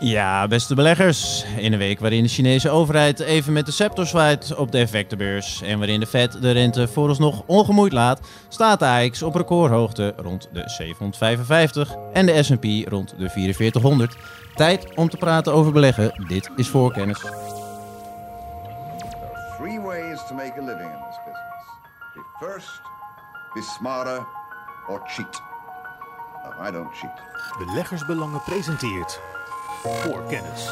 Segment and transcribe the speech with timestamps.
[0.00, 1.44] Ja, beste beleggers.
[1.56, 5.62] In een week waarin de Chinese overheid even met de scepter zwaait op de effectenbeurs
[5.62, 10.48] en waarin de Fed de rente vooralsnog ongemoeid laat, staat de AX op recordhoogte rond
[10.52, 14.16] de 755 en de S&P rond de 4400.
[14.54, 16.24] Tijd om te praten over beleggen.
[16.28, 17.18] Dit is voorkennis.
[19.58, 21.66] Three ways to make a living in this business.
[22.14, 22.80] Be first,
[23.54, 24.26] be smarter,
[24.88, 25.40] or cheat.
[26.68, 27.66] I don't cheat.
[27.66, 29.20] Beleggersbelangen presenteert
[29.88, 30.70] voor kennis.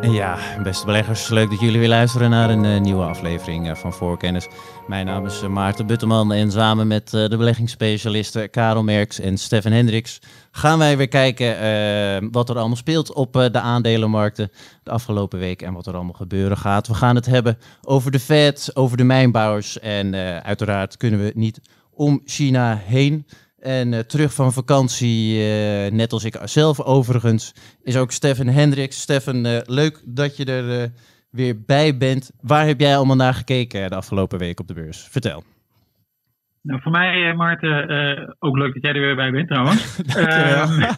[0.00, 3.74] En ja, beste beleggers, leuk dat jullie weer luisteren naar een eh, nieuwe aflevering eh,
[3.74, 4.48] van Voorkennis.
[4.86, 9.72] Mijn naam is eh, Maarten Butteman en samen met de beleggingsspecialisten Karel Merks en Stefan
[9.72, 10.18] Hendricks
[10.50, 14.50] gaan wij weer kijken wat er allemaal speelt op de aandelenmarkten
[14.82, 16.86] de afgelopen week en wat er allemaal gebeuren gaat.
[16.86, 21.60] We gaan het hebben over de Fed, over de mijnbouwers en uiteraard kunnen we niet
[21.90, 23.26] om China heen.
[23.60, 29.00] En eh, terug van vakantie, eh, net als ik zelf overigens, is ook Stefan Hendricks.
[29.00, 30.90] Stefan, eh, leuk dat je er
[31.30, 32.30] weer bij bent.
[32.40, 35.08] Waar heb jij allemaal naar gekeken de afgelopen week op de beurs?
[35.10, 35.42] Vertel.
[36.62, 40.00] Nou, voor mij, Maarten, ook leuk dat jij er weer bij bent trouwens.
[40.16, 40.82] Ehm,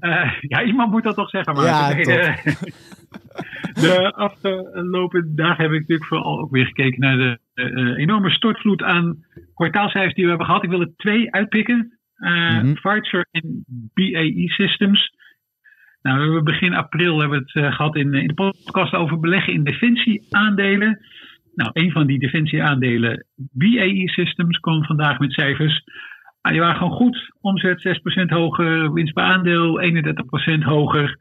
[0.00, 2.12] eh, ja, iemand moet dat toch zeggen, Maarten.
[2.12, 2.36] Ja,
[3.82, 8.82] de, afgelopen dagen heb ik natuurlijk vooral ook weer gekeken naar de eh, enorme stortvloed
[8.82, 10.64] aan kwartaalcijfers die we hebben gehad.
[10.64, 11.98] Ik wil er twee uitpikken.
[12.14, 12.72] Eh.
[12.72, 13.64] Pfizer en
[13.94, 15.16] BAE Systems.
[16.02, 19.20] Nou, we hebben begin april hebben we het eh, gehad in, in de podcast over
[19.20, 21.00] beleggen in defensieaandelen.
[21.54, 25.84] Nou, een van die defensieaandelen, BAE Systems, kwam vandaag met cijfers.
[26.40, 27.30] Ah, die waren gewoon goed.
[27.40, 31.18] Omzet 6% hoger, winst per aandeel 31% hoger.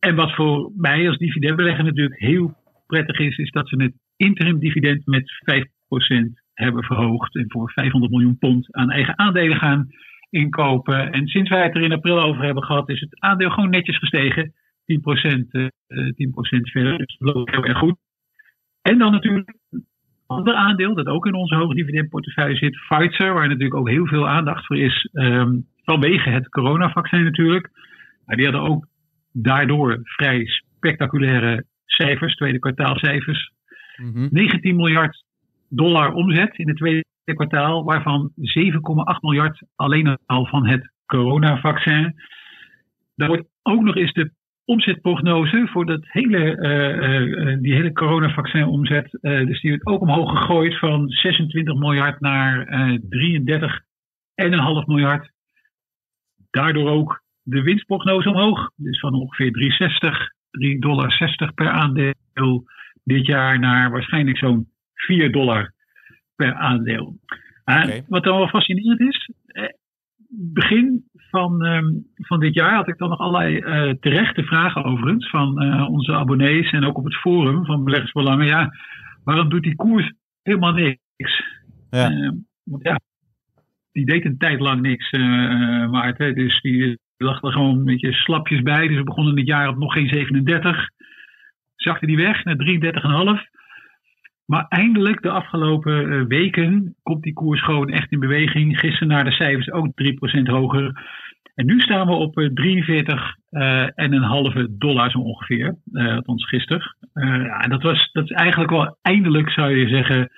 [0.00, 2.54] En wat voor mij als dividendbelegger natuurlijk heel
[2.86, 7.36] prettig is, is dat ze het interim dividend met 5% hebben verhoogd.
[7.36, 9.88] En voor 500 miljoen pond aan eigen aandelen gaan
[10.30, 11.12] inkopen.
[11.12, 13.98] En sinds wij het er in april over hebben gehad, is het aandeel gewoon netjes
[13.98, 14.52] gestegen.
[14.84, 16.98] 10%, eh, eh, 10% verder.
[16.98, 17.98] Dus dat loopt heel erg goed.
[18.82, 19.84] En dan natuurlijk een
[20.26, 24.66] ander aandeel dat ook in onze hoogdividendportefeuille zit, Pfizer, waar natuurlijk ook heel veel aandacht
[24.66, 27.70] voor is ehm, vanwege het coronavaccin natuurlijk.
[28.26, 28.86] Maar die hadden ook
[29.32, 33.52] daardoor vrij spectaculaire cijfers, tweede kwartaalcijfers.
[33.96, 34.28] Mhm.
[34.30, 35.24] 19 miljard
[35.68, 42.14] dollar omzet in het tweede kwartaal, waarvan 7,8 miljard alleen al van het coronavaccin.
[43.14, 44.30] Daar wordt ook nog eens de
[44.64, 50.00] omzetprognose voor dat hele, eh, eh, die hele coronavaccin omzet, eh, dus die wordt ook
[50.00, 55.30] omhoog gegooid van 26 miljard naar eh 33,5 miljard.
[56.50, 62.64] Daardoor ook de winstprognose omhoog, dus van ongeveer 3,60, 3,60 dollar per aandeel
[63.04, 65.72] dit jaar naar waarschijnlijk zo'n 4 dollar
[66.36, 67.18] per aandeel.
[67.64, 67.98] Ah.
[68.08, 69.64] Wat dan wel fascinerend is, eh,
[70.30, 75.30] begin van, ehm, van dit jaar had ik dan nog allerlei eh, terechte vragen overigens
[75.30, 78.46] van eh, onze abonnees en ook op het forum van Beleggersbelangen.
[78.46, 78.74] Ja,
[79.24, 80.12] waarom doet die koers
[80.42, 81.44] helemaal niks?
[81.90, 82.10] Ja.
[82.10, 82.30] Eh,
[82.64, 83.00] want ja,
[83.92, 85.10] die deed een tijd lang niks,
[85.90, 86.34] Maarten.
[86.34, 88.88] Dus die lag er gewoon een beetje slapjes bij.
[88.88, 90.88] Dus we begonnen dit jaar op nog geen 37.
[91.76, 92.56] Zakte die weg naar
[93.36, 93.48] 33,5.
[94.44, 98.78] Maar eindelijk, de afgelopen eh, weken, komt die koers gewoon echt in beweging.
[98.78, 100.92] Gisteren naar de cijfers ook 3% hoger.
[101.54, 105.76] En nu staan we op eh, 43 eh, en een halve dollar zo ongeveer.
[105.92, 106.96] eh althans gisteren.
[107.12, 110.30] Eh, ja, en dat, was, dat is eigenlijk wel eindelijk, zou je zeggen,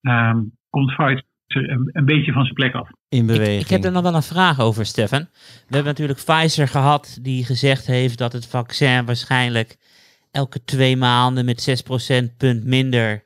[0.00, 2.88] ehm, komt Pfizer een, een beetje van zijn plek af.
[3.08, 3.60] In Ik, beweging.
[3.60, 5.28] ik heb er nog wel een vraag over, Stefan.
[5.32, 9.76] We hebben natuurlijk Pfizer gehad, die gezegd heeft dat het vaccin waarschijnlijk
[10.30, 11.84] elke twee maanden met
[12.32, 13.24] 6% punt minder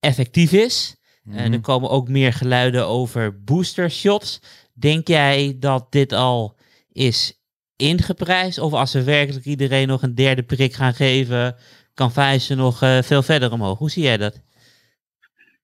[0.00, 0.96] effectief is.
[1.22, 1.52] Mhm.
[1.52, 4.40] er komen ook meer geluiden over booster shots.
[4.74, 6.56] Denk jij dat dit al
[6.92, 7.42] is
[7.76, 8.58] ingeprijsd?
[8.58, 11.56] Of als we werkelijk iedereen nog een derde prik gaan geven,
[11.94, 13.78] kan Pfizer nog eh, veel verder omhoog?
[13.78, 14.42] Hoe zie jij dat?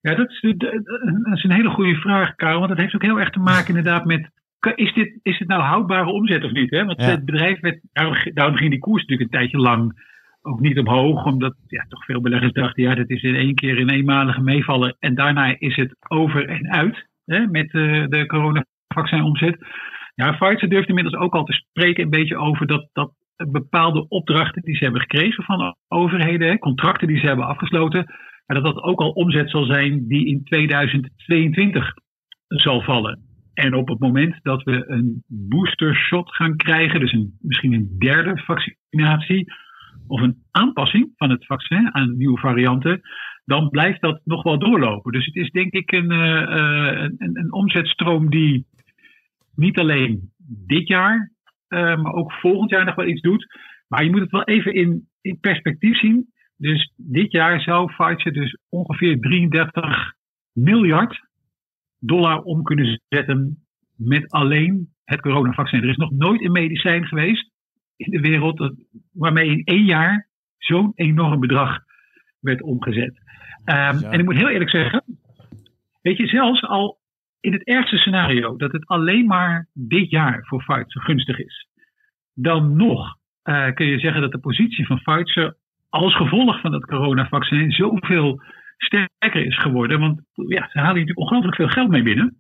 [0.00, 0.72] Ja, dat is, dat
[1.36, 2.58] is een hele goede vraag, Karel.
[2.58, 4.30] Want dat heeft ook heel erg te maken inderdaad met...
[4.74, 6.70] Is dit, is dit nou houdbare omzet of niet?
[6.70, 6.84] Hè?
[6.84, 7.06] Want Ja.
[7.06, 7.80] het bedrijf werd...
[8.34, 10.08] Daarom, ging die koers natuurlijk een tijdje lang
[10.42, 11.24] ook niet omhoog.
[11.24, 12.82] Omdat ja, toch veel beleggers dachten...
[12.82, 14.96] Ja, dat is in één keer in eenmalige meevallen.
[14.98, 19.58] En daarna is het over en uit hè, met eh, de coronavaccin omzet.
[20.14, 22.88] Ja, Pfizer durft inmiddels ook al te spreken een beetje over dat...
[22.92, 23.12] dat
[23.50, 28.06] bepaalde opdrachten die ze hebben gekregen van overheden, contracten die ze hebben afgesloten,
[28.46, 31.94] maar dat dat ook al omzet zal zijn die in 2022
[32.46, 33.20] zal vallen.
[33.54, 37.96] En op het moment dat we een booster shot gaan krijgen, dus een, misschien een
[37.98, 39.52] derde vaccinatie,
[40.06, 43.00] of een aanpassing van het vaccin aan nieuwe varianten,
[43.44, 45.12] dan blijft dat nog wel doorlopen.
[45.12, 48.66] Dus het is denk ik een, uh, uh, een, een omzetstroom die
[49.54, 50.32] niet alleen
[50.66, 51.32] dit jaar
[51.70, 53.46] eh, maar ook volgend jaar nog wel iets doet.
[53.88, 56.32] Maar je moet het wel even in, in perspectief zien.
[56.60, 60.14] Dus dit jaar zou Pfizer dus ongeveer 33
[60.52, 61.20] miljard
[61.98, 63.66] dollar om kunnen zetten
[63.96, 65.82] met alleen het coronavaccin.
[65.82, 67.50] Er is nog nooit een medicijn geweest
[67.96, 68.72] in de wereld
[69.12, 70.28] waarmee in één jaar
[70.58, 71.78] zo'n enorm bedrag
[72.40, 73.14] werd omgezet.
[73.64, 74.10] Um, Ja.
[74.10, 75.04] En ik moet heel eerlijk zeggen,
[76.02, 76.98] weet je, zelfs al
[77.40, 81.68] in het ergste scenario dat het alleen maar dit jaar voor Pfizer gunstig is,
[82.34, 85.56] dan nog eh, kun je zeggen dat de positie van Pfizer
[85.90, 88.42] als gevolg van dat coronavaccin zoveel
[88.76, 90.00] sterker is geworden.
[90.00, 92.36] Want ja, ze halen natuurlijk ongelooflijk veel geld mee binnen,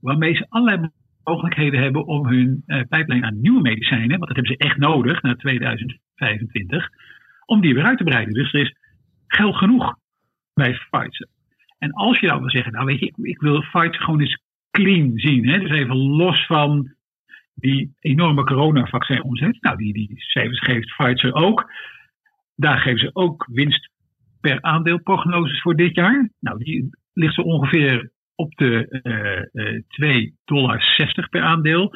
[0.00, 0.90] waarmee ze allerlei
[1.24, 5.22] mogelijkheden hebben om hun eh, pijplijn aan nieuwe medicijnen, want dat hebben ze echt nodig
[5.22, 6.88] naar 2025,
[7.46, 8.34] om die weer uit te breiden.
[8.34, 8.74] Dus er is
[9.26, 9.94] geld genoeg
[10.54, 11.28] bij Pfizer.
[11.78, 14.42] En als je dan wil zeggen, nou weet je, ik, ik wil Pfizer gewoon eens
[14.70, 15.48] clean zien.
[15.48, 15.58] Hè?
[15.58, 16.94] Dus even los van
[17.54, 19.56] die enorme coronavaccin omzet.
[19.60, 21.70] Nou, die, die cijfers geeft Pfizer ook.
[22.60, 23.90] Daar geven ze ook winst
[24.40, 26.30] per aandeel prognoses voor dit jaar.
[26.40, 29.82] Nou, die ligt zo ongeveer op de eh eh
[30.28, 31.94] 2,60 dollar per aandeel.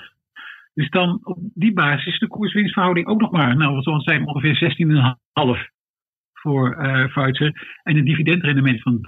[0.75, 4.05] Dus dan op die basis is de koers-winstverhouding ook nog maar, nou wat zal het
[4.05, 5.71] zijn, ongeveer 16,5
[6.33, 6.77] voor
[7.13, 7.79] Pfizer.
[7.83, 8.99] En een dividendrendement van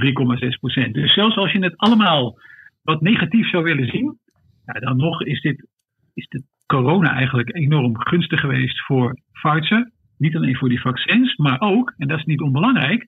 [0.86, 2.38] 3,6% Dus zelfs als je het allemaal
[2.82, 4.18] wat negatief zou willen zien,
[4.64, 5.66] ja, dan nog is dit
[6.14, 9.90] is de corona eigenlijk enorm gunstig geweest voor Pfizer.
[10.18, 13.06] Niet alleen voor die vaccins, maar ook, en dat is niet onbelangrijk,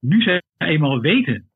[0.00, 1.48] nu ze eenmaal weten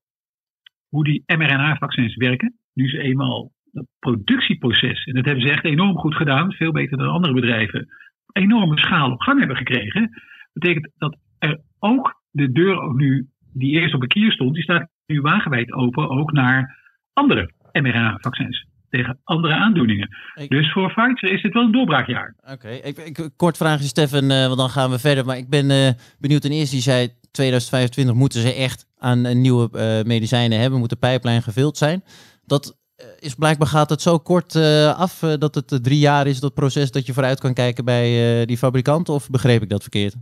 [0.89, 5.97] hoe die mRNA-vaccins werken, nu ze eenmaal het productieproces, en dat hebben ze echt enorm
[5.97, 7.89] goed gedaan, veel beter dan andere bedrijven,
[8.33, 10.11] enorme schaal op gang hebben gekregen,
[10.53, 14.91] betekent dat er ook de deur nu, die eerst op een kier stond, die staat
[15.07, 16.77] nu wagenwijd open ook naar
[17.13, 20.09] andere mRNA-vaccins tegen andere aandoeningen.
[20.35, 22.35] Ik- Dus voor Pfizer is dit wel een doorbraakjaar.
[22.53, 25.25] Oké, ik, ik, kort vraagje Stefan, eh, want dan gaan we verder.
[25.25, 25.89] Maar ik ben eh,
[26.19, 30.91] benieuwd ten eerste, die zei 2025 moeten ze echt aan eh, nieuwe medicijnen hebben, moet
[30.91, 32.03] de pijplijn gevuld zijn.
[32.45, 32.77] Dat
[33.21, 34.57] is blijkbaar gaat het zo kort
[34.97, 38.57] af dat het drie jaar is, dat proces dat je vooruit kan kijken bij die
[38.57, 40.15] fabrikanten, of begreep ik dat verkeerd?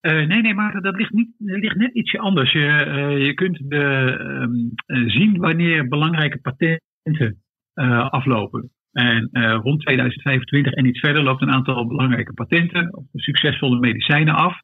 [0.00, 2.52] Eh, nee, nee, maar dat ligt, niet, dat ligt net ietsje anders.
[2.52, 2.60] Je,
[3.26, 3.76] je kunt de,
[4.18, 4.52] ehm,
[4.86, 7.42] eh, zien wanneer belangrijke patenten
[7.84, 8.70] aflopen.
[8.92, 14.34] En eh, rond 2025 en iets verder loopt een aantal belangrijke patenten of succesvolle medicijnen
[14.34, 14.60] af.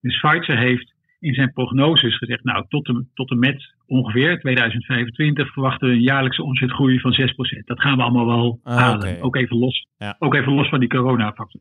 [0.00, 5.52] Dus Pfizer heeft in zijn prognoses gezegd, nou tot en, tot en met ongeveer 2025
[5.52, 7.64] verwachten we een jaarlijkse omzetgroei van 6%.
[7.64, 9.22] Dat gaan we allemaal wel Ah, halen.
[9.22, 10.16] Ook, even los, Ja.
[10.18, 11.60] ook even los van die coronafactor.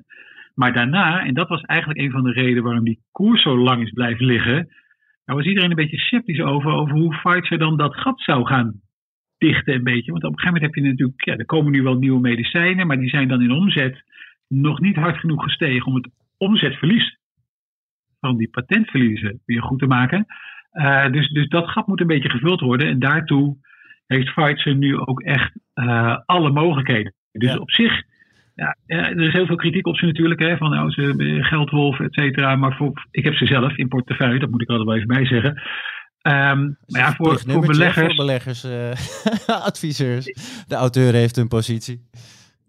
[0.56, 3.83] Maar daarna, en dat was eigenlijk een van de redenen waarom die koers zo lang
[3.83, 4.68] is blijven liggen,
[5.25, 8.81] daar was iedereen een beetje sceptisch over, over hoe Pfizer dan dat gat zou gaan
[9.39, 10.12] dichten een beetje.
[10.12, 12.88] Want op een gegeven moment heb je natuurlijk, ja, er komen nu wel nieuwe medicijnen,
[12.88, 14.03] maar die zijn dan in omzet
[14.47, 17.18] nog niet hard genoeg gestegen om het omzetverlies
[18.19, 20.25] van die patentverliezen weer goed te maken.
[20.71, 23.57] Eh, dus, dus dat gat moet een beetje gevuld worden en daartoe
[24.07, 27.13] heeft Pfizer nu ook echt eh, alle mogelijkheden.
[27.31, 27.57] Dus Ja.
[27.57, 28.03] op zich,
[28.56, 31.45] ja, ja, er is heel veel kritiek op ze natuurlijk, hè, van nou, ze eh,
[31.45, 32.56] geldwolven, et cetera.
[32.56, 35.15] Maar voor, ik heb ze zelf in portefeuille, dat moet ik er altijd wel even
[35.18, 35.62] bij zeggen.
[36.21, 38.06] Ehm, maar ja, voor, voor beleggers.
[38.06, 40.25] Voor beleggers, eh, adviseurs.
[40.68, 42.01] De auteur heeft een positie.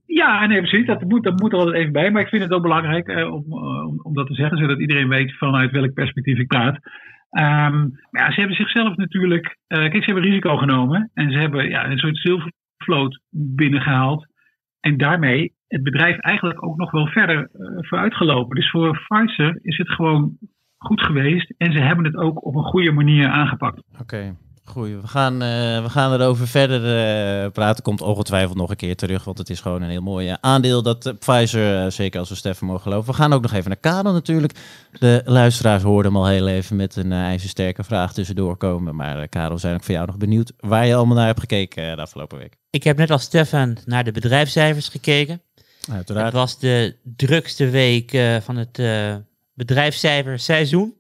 [0.07, 0.87] Ja, nee, precies.
[0.87, 2.11] Dat moet, dat moet er altijd even bij.
[2.11, 4.81] Maar ik vind het ook belangrijk eh, om, eh, om, om dat te zeggen, zodat
[4.81, 6.79] iedereen weet vanuit welk perspectief ik praat.
[7.31, 7.79] Ehm,
[8.11, 9.57] maar ja, ze hebben zichzelf natuurlijk.
[9.67, 11.11] kijk, ze hebben risico genomen.
[11.15, 14.27] En ze hebben ja, een soort zilvervloot binnengehaald.
[14.81, 18.57] En daarmee het bedrijf eigenlijk ook nog wel verder vooruitgelopen.
[18.57, 20.39] Dus voor Pfizer is het gewoon
[20.81, 21.53] goed geweest.
[21.59, 23.83] En ze hebben het ook op een goede manier aangepakt.
[24.01, 24.97] Oké, goeie.
[24.97, 27.83] We gaan, eh, we gaan erover verder eh, praten.
[27.83, 30.83] Komt ongetwijfeld nog een keer terug, want het is gewoon een heel mooi eh, aandeel
[30.83, 33.11] dat Pfizer, zeker als we Stefan mogen geloven.
[33.11, 34.55] We gaan ook nog even naar Karel natuurlijk.
[34.99, 38.97] De luisteraars hoorden hem al heel even met een ijzersterke vraag tussendoor komen.
[38.97, 42.03] Maar Karel, zijn ook voor jou nog benieuwd waar je allemaal naar hebt gekeken de
[42.03, 42.57] afgelopen week.
[42.71, 45.43] Ik heb net als Stefan naar de bedrijfscijfers gekeken.
[45.81, 46.33] Het Uiteraard.
[46.33, 48.79] was de drukste week eh, van het
[49.61, 50.97] eh bedrijfscijferseizoen.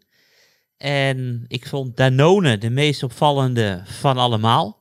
[0.76, 4.78] En ik vond Danone de meest opvallende van allemaal.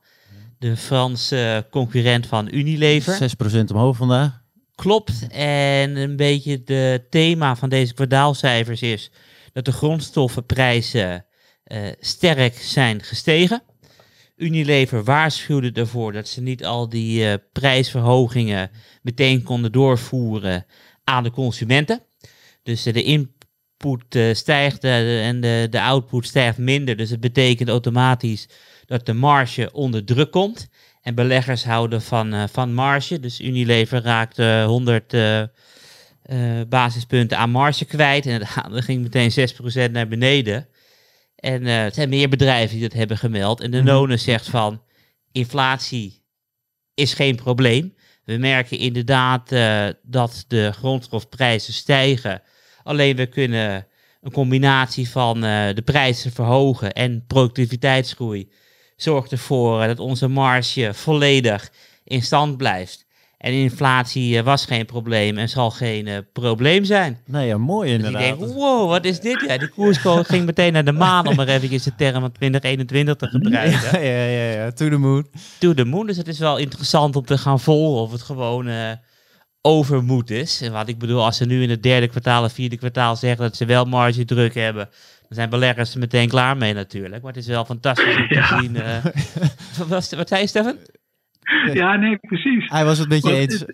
[0.58, 3.30] De Franse concurrent van Unilever.
[3.64, 4.42] 6% omhoog vandaag.
[4.74, 5.26] Klopt.
[5.30, 9.10] En een beetje de thema van deze kwartaalcijfers is
[9.52, 11.26] dat de grondstoffenprijzen
[11.64, 13.62] eh, sterk zijn gestegen.
[14.36, 18.70] Unilever waarschuwde ervoor dat ze niet al die eh, prijsverhogingen
[19.02, 20.66] meteen konden doorvoeren
[21.04, 22.02] aan de consumenten.
[22.62, 23.02] Dus de
[23.84, 26.96] input eh, stijgt eh, en de, de output stijgt minder.
[26.96, 28.48] Dus het betekent automatisch
[28.86, 30.68] dat de marge onder druk komt.
[31.02, 33.20] En beleggers houden van, eh, van marge.
[33.20, 35.48] Dus Unilever raakte 100 eh, eh,
[36.68, 38.26] basispunten aan marge kwijt.
[38.26, 40.68] En dat ging meteen 6% naar beneden.
[41.36, 43.60] En eh, het zijn meer bedrijven die dat hebben gemeld.
[43.60, 43.86] En de Mhm.
[43.86, 44.82] None zegt van
[45.32, 46.24] inflatie
[46.94, 47.94] is geen probleem.
[48.24, 49.48] We merken inderdaad
[50.02, 52.42] dat de grondstofprijzen stijgen.
[52.82, 53.86] Alleen we kunnen
[54.20, 58.50] een combinatie van eh, de prijzen verhogen en productiviteitsgroei
[58.96, 61.70] zorgt ervoor eh, dat onze marge volledig
[62.04, 63.08] in stand blijft.
[63.38, 67.18] En inflatie eh, was geen probleem en zal geen probleem zijn.
[67.26, 68.38] Nee, ja, mooi Dus ik inderdaad.
[68.38, 69.44] denk, wow, wat is dit?
[69.46, 73.16] Ja, die koers ging meteen naar de maan om er even de term van 2021
[73.16, 74.02] te gebruiken.
[74.02, 75.26] ja, ja, ja, ja, to the moon.
[75.58, 76.06] To the moon.
[76.06, 78.68] Dus het is wel interessant om te gaan volgen of het gewoon
[79.62, 80.60] overmoed is.
[80.62, 83.42] En wat ik bedoel, als ze nu in het derde kwartaal of vierde kwartaal zeggen
[83.42, 84.84] dat ze wel marge druk hebben,
[85.20, 87.22] dan zijn beleggers er meteen klaar mee natuurlijk.
[87.22, 88.60] Maar het is wel fantastisch om te Ja.
[88.60, 88.76] zien.
[88.76, 89.04] eh,
[89.78, 90.76] wat, was- wat zei je, Stefan?
[91.72, 92.68] Ja, nee, precies.
[92.68, 93.64] Hij was het met je Wat eens.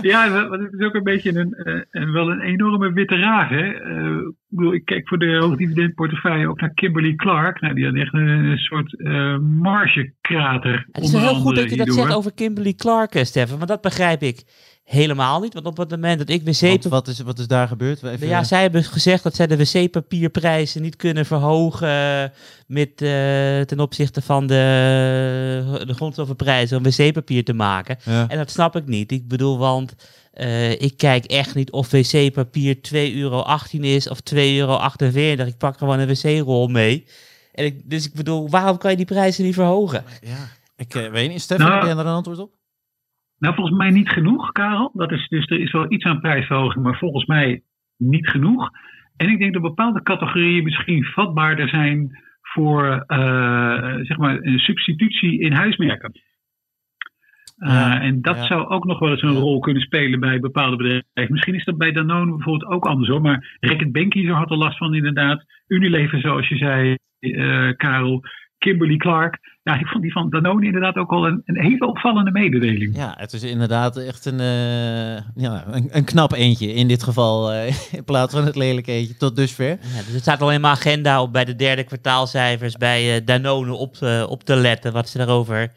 [0.00, 3.48] Ja, want het is ook een beetje een, eh, een, wel een enorme witte raaf.
[3.48, 3.72] Hè?
[3.72, 7.60] Eh, ik bedoel, ik kijk voor de hoogdividendportefeuille ook naar Kimberly Clark.
[7.60, 10.86] Nou, die had echt een, een soort eh margekrater.
[10.92, 12.04] Het is wel heel goed dat je dat hierdoor.
[12.04, 13.56] zegt over Kimberly Clark, Stefan.
[13.56, 14.42] Want dat begrijp ik
[14.88, 15.54] helemaal niet.
[15.54, 18.02] Want op het moment dat ik wc Want wat, is, wat is daar gebeurd?
[18.02, 22.32] Even, Ja, zij hebben gezegd dat zij de wc-papierprijzen niet kunnen verhogen
[22.66, 27.98] met, eh, ten opzichte van de, de grondstoffenprijzen om wc-papier te maken.
[28.04, 28.28] ja.
[28.28, 29.12] En dat snap ik niet.
[29.12, 29.94] Ik bedoel, want
[30.32, 33.44] eh, ik kijk echt niet of wc-papier 2,18 euro
[33.80, 34.80] is of 2,48 euro.
[35.46, 37.06] Ik pak gewoon een wc-rol mee.
[37.52, 40.04] En ik, dus ik bedoel, waarom kan je die prijzen niet verhogen?
[40.20, 40.56] ja.
[40.76, 42.57] Ik eh, weet niet, Stefan, Nou, heb jij daar een antwoord op?
[43.38, 44.90] Nou, volgens mij niet genoeg, Karel.
[44.94, 47.62] Dat is, dus er is wel iets aan prijsverhoging, maar volgens mij
[47.96, 48.70] niet genoeg.
[49.16, 55.40] En ik denk dat bepaalde categorieën misschien vatbaarder zijn voor eh, zeg maar een substitutie
[55.40, 56.12] in huismerken.
[57.58, 58.42] Eh, Ja, en dat ja.
[58.42, 61.32] zou ook nog wel eens een rol kunnen spelen bij bepaalde bedrijven.
[61.32, 63.20] Misschien is dat bij Danone bijvoorbeeld ook anders hoor.
[63.20, 65.44] Maar Reckitt Benckiser had er last van inderdaad.
[65.66, 68.24] Unilever zoals je zei, eh, Karel.
[68.58, 69.38] Kimberly Clark.
[69.68, 72.96] Ja, ik vond die van Danone inderdaad ook al een, een hele opvallende mededeling.
[72.96, 77.52] Ja, het is inderdaad echt een, eh, ja, een, een knap eentje in dit geval.
[77.52, 79.68] eh, in plaats van het lelijk eentje tot dusver.
[79.68, 83.24] Ja, dus het staat al in mijn agenda op bij de derde kwartaalcijfers bij eh,
[83.26, 85.72] Danone op, eh, op te letten wat ze daarover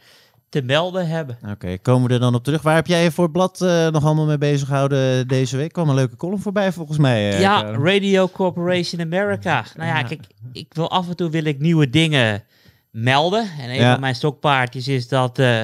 [0.50, 1.38] te melden hebben.
[1.52, 2.62] Oké, komen we er dan op terug.
[2.62, 5.72] Waar heb jij je voor het blad eh, nog allemaal mee bezig gehouden deze week?
[5.72, 7.32] kwam een leuke column voorbij volgens mij.
[7.32, 7.84] eh, ja, Karen.
[7.86, 9.64] Radio Corporation America.
[9.76, 10.04] Nou ja, Ja.
[10.04, 10.22] kijk,
[10.52, 12.44] ik wil af en toe wil ik nieuwe dingen
[12.92, 13.50] melden.
[13.60, 13.92] En een Ja.
[13.92, 15.62] van mijn stokpaardjes is dat eh,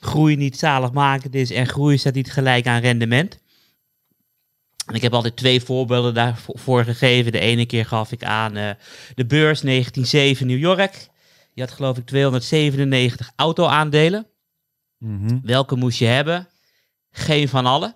[0.00, 3.38] groei niet zaligmakend is en groei staat niet gelijk aan rendement.
[4.86, 7.32] En ik heb altijd twee voorbeelden daarvoor gegeven.
[7.32, 8.70] De ene keer gaf ik aan eh,
[9.14, 11.08] de beurs 1907 New York.
[11.52, 14.26] Je had geloof ik 297 auto-aandelen.
[14.98, 15.38] Mhm.
[15.42, 16.48] Welke moest je hebben?
[17.10, 17.94] Geen van alle.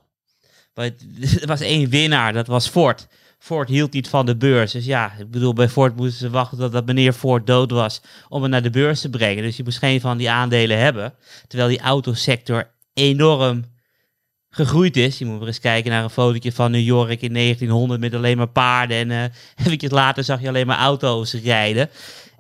[0.75, 0.95] Want
[1.41, 3.07] Er was één winnaar, dat was Ford.
[3.41, 4.73] Ford hield niet van de beurs.
[4.73, 8.01] Dus ja, ik bedoel, bij Ford moesten ze wachten tot dat meneer Ford dood was
[8.29, 9.43] om het naar de beurs te brengen.
[9.43, 11.15] Dus je moest geen van die aandelen hebben.
[11.47, 13.65] Terwijl die autosector enorm
[14.51, 15.19] gegroeid is.
[15.19, 18.37] Je moet maar eens kijken naar een fotootje van New York in 1900 met alleen
[18.37, 18.97] maar paarden.
[18.97, 19.25] En eh
[19.67, 21.91] eventjes later zag je alleen maar auto's rijden.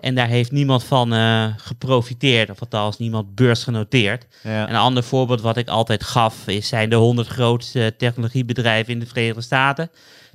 [0.00, 4.26] En daar heeft niemand van eh, geprofiteerd, of althans niemand beursgenoteerd.
[4.42, 4.69] Ja.
[4.69, 9.07] Een ander voorbeeld wat ik altijd gaf, is, zijn de 100 grootste technologiebedrijven in de
[9.07, 9.90] Verenigde Staten.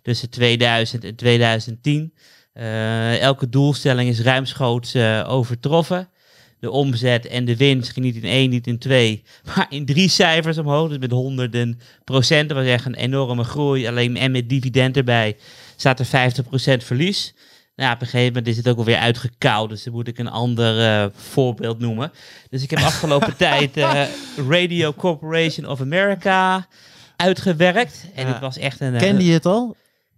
[0.06, 2.14] Tussen 2000 en 2010.
[2.54, 6.10] Eh, elke doelstelling is ruimschoots eh, overtroffen.
[6.60, 9.24] De omzet en de winst ging niet in één, niet in twee,
[9.56, 10.90] maar in drie cijfers omhoog.
[10.90, 12.50] Dus met honderden procent.
[12.50, 13.88] Dat was echt een enorme groei.
[13.88, 15.38] Alleen en met dividend erbij
[15.76, 16.34] staat er
[16.82, 17.34] 50% verlies.
[17.76, 19.70] Nou, op een gegeven moment is het ook alweer uitgekoud.
[19.70, 22.12] Dus dan moet ik een ander eh, voorbeeld noemen.
[22.50, 23.72] Dus ik heb afgelopen tijd
[24.50, 26.68] Radio Corporation of America
[27.16, 28.06] uitgewerkt.
[28.16, 28.32] En Ja.
[28.32, 28.98] het was echt een...
[28.98, 29.76] Kende je het al?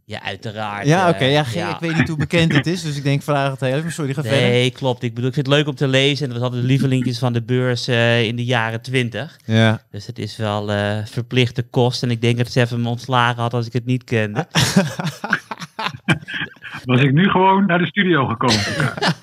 [0.07, 0.85] Ja, uiteraard.
[0.85, 1.25] Ja, eh, oké.
[1.25, 3.75] ja, geen- Ik weet niet hoe bekend het is, dus ik denk vraag het heel
[3.75, 3.91] even.
[3.91, 4.39] Sorry, ga verder.
[4.39, 5.03] Nee, klopt.
[5.03, 6.23] Ik bedoel, ik vind het leuk om te lezen.
[6.23, 9.37] En dat was altijd de lievelingjes van de beurs eh, in de jaren twintig.
[9.45, 9.81] Ja.
[9.91, 12.03] Dus het is wel eh, verplichte kost.
[12.03, 14.47] En ik denk dat ze even me ontslagen had als ik het niet kende.
[16.85, 18.59] Was ik nu gewoon naar de studio gekomen.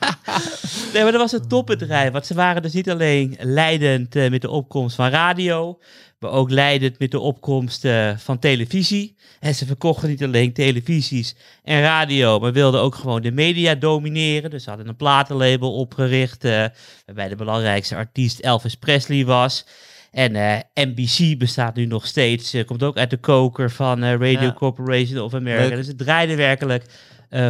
[0.92, 2.12] Nee, maar dat was een topbedrijf.
[2.12, 5.78] Want ze waren dus niet alleen leidend eh, met de opkomst van radio,
[6.24, 9.16] maar ook leidend met de opkomst eh, van televisie.
[9.40, 14.50] En ze verkochten niet alleen televisies en radio, maar wilden ook gewoon de media domineren.
[14.50, 16.64] Dus ze hadden een platenlabel opgericht, eh,
[17.06, 19.66] waarbij de belangrijkste artiest Elvis Presley was.
[20.10, 24.52] En eh, NBC bestaat nu nog steeds, komt ook uit de koker van Radio Ja.
[24.52, 25.68] Corporation of America.
[25.68, 25.76] Leuk.
[25.76, 26.84] Dus het draaide werkelijk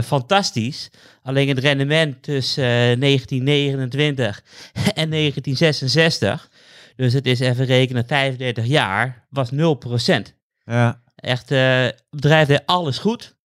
[0.02, 0.90] fantastisch.
[1.25, 4.43] Alleen het rendement tussen eh, 1929
[5.02, 6.50] en 1966
[6.97, 9.57] Dus het is even rekenen, 35 jaar was 0%.
[10.65, 11.03] Ja.
[11.15, 13.37] Echt, het bedrijf deed alles goed.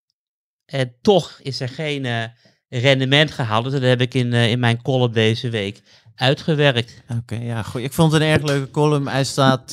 [0.66, 2.24] En toch is er geen eh,
[2.70, 3.64] rendement gehaald.
[3.64, 5.82] Dus dat heb ik in, eh, in mijn column deze week
[6.16, 7.04] uitgewerkt.
[7.18, 7.82] Oké, ja, goed.
[7.82, 9.08] Ik vond het een erg leuke column.
[9.08, 9.70] Hij staat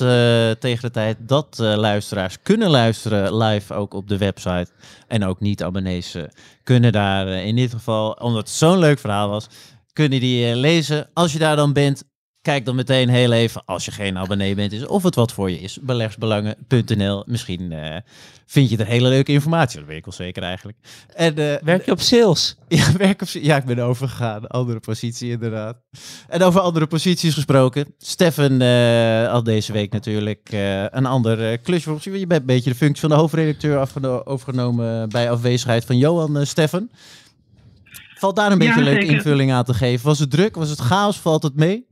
[0.61, 4.69] tegen de tijd dat luisteraars kunnen luisteren live ook op de website.
[5.09, 6.17] En ook niet-abonnees
[6.63, 9.47] kunnen daar in ieder geval, omdat het zo'n leuk verhaal was,
[9.93, 11.09] kunnen die lezen.
[11.13, 12.05] Als je daar dan bent,
[12.47, 15.51] kijk dan meteen heel even, als je geen abonnee bent, is of het wat voor
[15.51, 15.79] je is.
[15.81, 17.23] Beleggsbelangen.nl.
[17.27, 17.97] Misschien eh,
[18.47, 19.79] vind je er hele leuke informatie.
[19.79, 20.79] Dat weet ik wel zeker eigenlijk.
[21.15, 22.57] En, eh, Werk je op sales?
[22.69, 24.47] ja, werk op, ja, ik ben overgegaan.
[24.47, 25.77] Andere positie inderdaad.
[26.29, 27.95] En over andere posities gesproken.
[27.99, 31.91] Stefan eh, had deze week natuurlijk eh, een ander klusje.
[31.91, 32.19] voor zich.
[32.19, 33.89] Je bent een beetje de functie van de hoofdredacteur
[34.27, 36.91] overgenomen bij afwezigheid van Johan Stefan.
[38.19, 40.07] Valt daar een beetje Ja, een leuke invulling aan te geven?
[40.07, 40.55] Was het druk?
[40.55, 41.19] Was het chaos?
[41.21, 41.86] Valt het mee?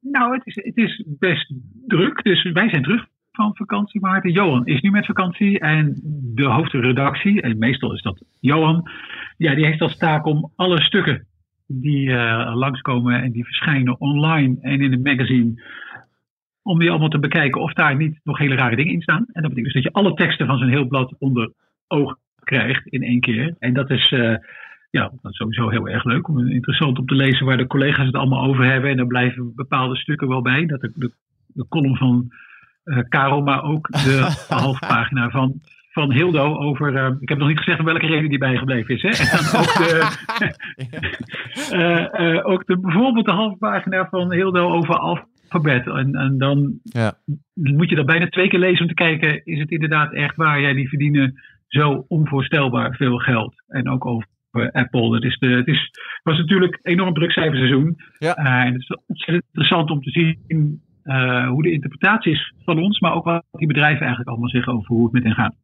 [0.00, 1.52] Nou, het is, het is best
[1.86, 2.22] druk.
[2.22, 4.32] Dus wij zijn terug van vakantie, Maarten.
[4.32, 5.58] Johan is nu met vakantie.
[5.58, 6.00] En
[6.34, 8.90] de hoofdredactie, en meestal is dat Johan,
[9.36, 11.26] ja, die heeft als taak om alle stukken
[11.66, 15.62] die eh, langskomen en die verschijnen online en in het magazine,
[16.62, 19.26] om die allemaal te bekijken of daar niet nog hele rare dingen in staan.
[19.32, 21.52] En dat betekent dus dat je alle teksten van zo'n heel blad onder
[21.86, 23.54] oog krijgt in één keer.
[23.58, 24.36] En dat is, eh,
[24.94, 26.28] ja, dat is sowieso heel erg leuk.
[26.28, 28.90] Om, interessant om te lezen waar de collega's het allemaal over hebben.
[28.90, 30.66] En dan blijven bepaalde stukken wel bij.
[30.66, 31.10] Dat de, de,
[31.46, 32.28] de column van
[32.84, 35.60] eh Karel, maar ook de halfpagina van,
[35.92, 36.96] van Hildo over...
[36.96, 39.02] eh, ik heb nog niet gezegd om welke reden die bijgebleven is.
[39.02, 39.08] Hè?
[39.08, 40.08] En dan ook, de,
[42.40, 45.86] eh, ook de, bijvoorbeeld de halfpagina van Hildo over alfabet.
[45.86, 47.12] En, en dan Ja.
[47.54, 50.60] moet je dat bijna twee keer lezen om te kijken, is het inderdaad echt waar?
[50.60, 53.54] Ja, die verdienen zo onvoorstelbaar veel geld.
[53.68, 55.10] En ook over Apple.
[55.10, 55.90] Dat is de, het is,
[56.22, 57.96] was natuurlijk een enorm druk cijferseizoen.
[58.18, 58.34] Ja.
[58.34, 62.78] Eh, en het is ontzettend interessant om te zien eh, hoe de interpretatie is van
[62.78, 65.54] ons, maar ook wat die bedrijven eigenlijk allemaal zeggen over hoe het met hen gaat.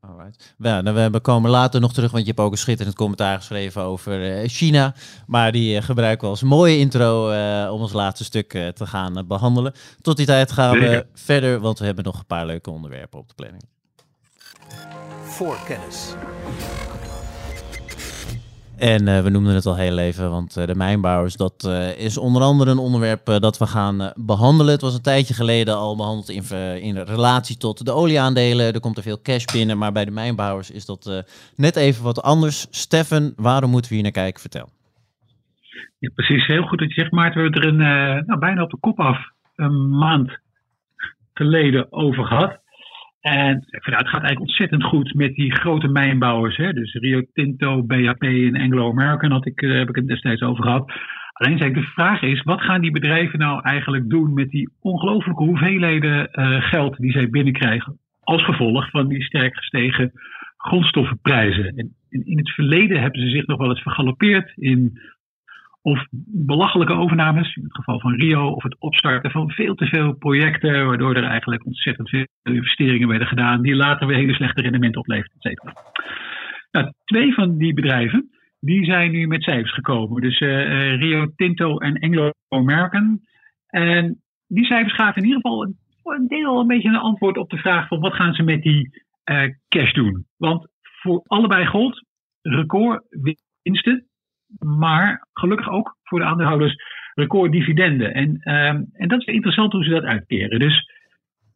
[0.00, 0.54] Alright.
[0.58, 3.82] Ja, nou, we komen later nog terug, want je hebt ook een schitterend commentaar geschreven
[3.82, 4.94] over eh, China.
[5.26, 8.86] Maar die eh, gebruiken we als mooie intro eh, om ons laatste stuk eh, te
[8.86, 9.72] gaan eh, behandelen.
[10.00, 11.06] Tot die tijd gaan we Zeker.
[11.14, 13.62] verder, want we hebben nog een paar leuke onderwerpen op de planning.
[15.22, 16.14] Voorkennis.
[18.82, 22.18] En eh, we noemden het al heel even, want eh, de mijnbouwers, dat eh, is
[22.18, 24.72] onder andere een onderwerp dat we gaan eh, behandelen.
[24.72, 26.42] Het was een tijdje geleden al behandeld in,
[26.82, 28.74] in relatie tot de olieaandelen.
[28.74, 31.24] Er komt er veel cash binnen, maar bij de mijnbouwers is dat
[31.56, 32.66] net even wat anders.
[32.70, 34.40] Steffen, waarom moeten we hier naar kijken?
[34.40, 34.68] Vertel.
[35.98, 37.42] Ja, precies, heel goed dat je zegt, Maarten.
[37.42, 39.18] We hebben er een, nou, bijna op de kop af
[39.56, 40.38] een maand
[41.34, 42.61] geleden over gehad.
[43.22, 46.56] En het gaat eigenlijk ontzettend goed met die grote mijnbouwers.
[46.56, 46.72] Hè?
[46.72, 50.92] Dus Rio Tinto, BHP en Anglo-American had ik, eh, heb ik het destijds over gehad.
[51.32, 54.70] Alleen zei ik, de vraag is, wat gaan die bedrijven nou eigenlijk doen met die
[54.80, 60.12] ongelooflijke hoeveelheden eh, geld die zij binnenkrijgen als gevolg van die sterk gestegen
[60.56, 61.64] grondstoffenprijzen?
[61.64, 64.98] En, en in het verleden hebben ze zich nog wel eens vergalopeerd in
[65.82, 66.06] of
[66.46, 70.86] belachelijke overnames, in het geval van Rio, of het opstarten van veel te veel projecten,
[70.86, 75.32] waardoor er eigenlijk ontzettend veel investeringen werden gedaan, die later weer hele slechte rendementen opleveren,
[75.34, 75.74] et cetera.
[76.70, 80.22] Nou, twee van die bedrijven, die zijn nu met cijfers gekomen.
[80.22, 83.20] Dus eh, eh, Rio Tinto en Anglo-American.
[83.66, 87.56] En die cijfers gaven in ieder geval een, deel een beetje een antwoord op de
[87.56, 90.26] vraag van wat gaan ze met die eh, cash doen.
[90.36, 92.04] Want voor allebei gold
[92.42, 94.06] recordwinsten,
[94.58, 96.74] maar gelukkig ook voor de aandeelhouders
[97.14, 98.14] recorddividenden.
[98.14, 100.58] En, ehm, en dat is interessant hoe ze dat uitkeren.
[100.58, 100.90] Dus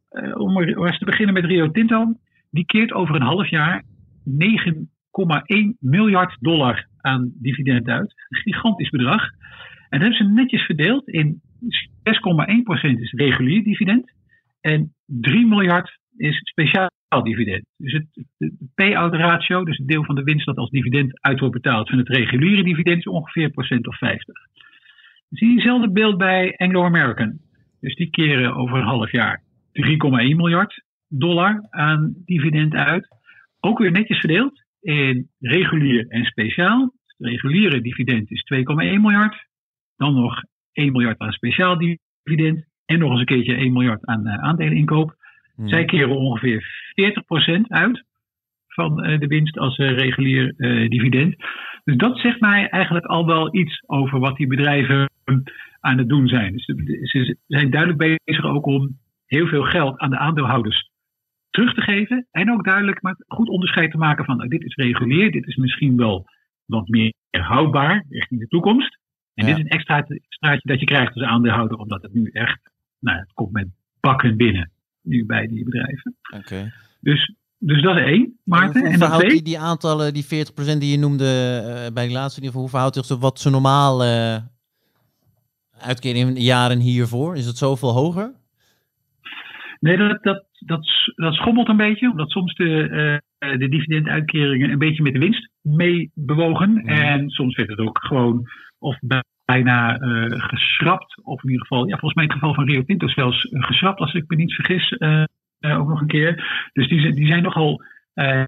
[0.08, 2.14] eh, om eens te beginnen met Rio Tinto,
[2.50, 3.82] die keert over een half jaar
[4.24, 8.14] 9,1 miljard dollar aan dividend uit.
[8.28, 9.22] Een gigantisch bedrag.
[9.88, 11.40] En dat hebben ze netjes verdeeld in
[12.02, 14.12] 6,1% is regulier dividend
[14.60, 16.90] en 3 miljard is speciaal
[17.22, 17.64] dividend.
[17.76, 21.40] Dus het, de payout ratio, dus het deel van de winst dat als dividend uit
[21.40, 24.34] wordt betaald van het reguliere dividend, is ongeveer procent of 50.
[25.28, 27.38] Dan zie je hetzelfde beeld bij Anglo-American.
[27.80, 33.08] Dus die keren over een half jaar 3,1 miljard dollar aan dividend uit.
[33.60, 36.92] Ook weer netjes verdeeld in regulier en speciaal.
[37.06, 39.46] Het reguliere dividend is 2,1 miljard.
[39.96, 42.66] Dan nog 1 miljard aan speciaal dividend.
[42.84, 45.15] En nog eens een keertje 1 miljard aan uh, aandeleninkoop.
[45.56, 45.68] Hmm.
[45.68, 46.64] Zij keren ongeveer
[47.58, 48.04] 40% uit
[48.66, 51.36] van uh, de winst als uh, regulier uh, dividend.
[51.84, 55.10] Dus dat zegt mij eigenlijk al wel iets over wat die bedrijven
[55.80, 56.52] aan het doen zijn.
[56.52, 56.64] Dus
[57.10, 60.90] ze zijn duidelijk bezig ook om heel veel geld aan de aandeelhouders
[61.50, 62.26] terug te geven.
[62.30, 65.56] En ook duidelijk maar goed onderscheid te maken van nou, dit is regulier, dit is
[65.56, 66.24] misschien wel
[66.64, 68.98] wat meer houdbaar richting de toekomst.
[69.34, 69.50] En Ja.
[69.50, 72.58] dit is een extra extraatje dat je krijgt als aandeelhouder, omdat het nu echt,
[73.00, 73.68] nou, het komt met
[74.00, 74.70] bakken binnen,
[75.06, 76.16] nu bij die bedrijven.
[76.36, 76.72] Oké.
[77.00, 78.84] Dus, dus dat is één, Maarten.
[78.84, 80.26] En verhoudt twee, die, die aantallen, die 40%
[80.78, 83.40] die je noemde eh, bij die laatste, in ieder geval, hoe verhoudt zich tot wat
[83.40, 84.36] ze normaal eh
[85.80, 87.36] uitkeren in de jaren hiervoor?
[87.36, 88.34] Is het zoveel hoger?
[89.80, 92.88] Nee, dat, dat, dat, dat schommelt een beetje, omdat soms de,
[93.38, 96.72] eh, de dividenduitkeringen een beetje met de winst mee bewogen.
[96.72, 96.88] Mhm.
[96.88, 101.84] En soms werd het ook gewoon of bij- bijna eh, geschrapt, of in ieder geval,
[101.88, 104.36] ja, volgens mij in het geval van Rio Tinto zelfs eh, geschrapt, als ik me
[104.36, 105.24] niet vergis, eh,
[105.60, 106.68] ook nog een keer.
[106.72, 107.82] Dus die, zijn- die zijn nogal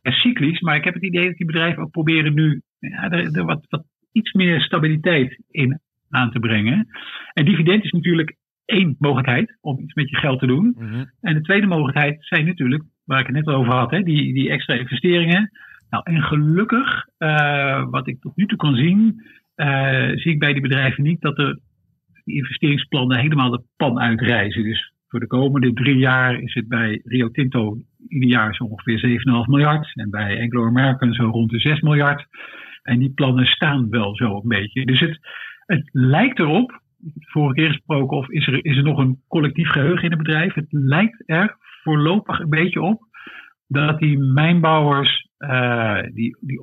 [0.02, 3.44] cyclisch, maar ik heb het idee dat die bedrijven ook proberen nu ja, er, er
[3.44, 5.80] wat, wat iets meer stabiliteit in
[6.10, 6.86] aan te brengen.
[7.32, 10.74] En dividend is natuurlijk één mogelijkheid om iets met je geld te doen.
[11.20, 14.34] En de tweede mogelijkheid zijn natuurlijk, waar ik het net al over had, hè, die,
[14.34, 15.50] die extra investeringen.
[15.90, 17.06] Nou, en gelukkig,
[17.90, 19.22] wat ik tot nu toe kan zien,
[20.14, 21.36] zie ik bij die bedrijven niet dat
[22.24, 24.62] die investeringsplannen helemaal de pan uitreizen.
[24.62, 29.20] Dus voor de komende drie jaar is het bij Rio Tinto ieder jaar zo ongeveer
[29.20, 29.92] 7,5 miljard.
[29.94, 32.26] En bij Anglo American zo rond de 6 miljard.
[32.82, 34.86] En die plannen staan wel zo een beetje.
[34.86, 35.18] Dus het,
[35.66, 36.82] het lijkt erop,
[37.18, 40.54] vorige keer gesproken, of is er, is er nog een collectief geheugen in het bedrijf?
[40.54, 43.02] Het lijkt er voorlopig een beetje op
[43.66, 46.60] dat die mijnbouwers eh, die, die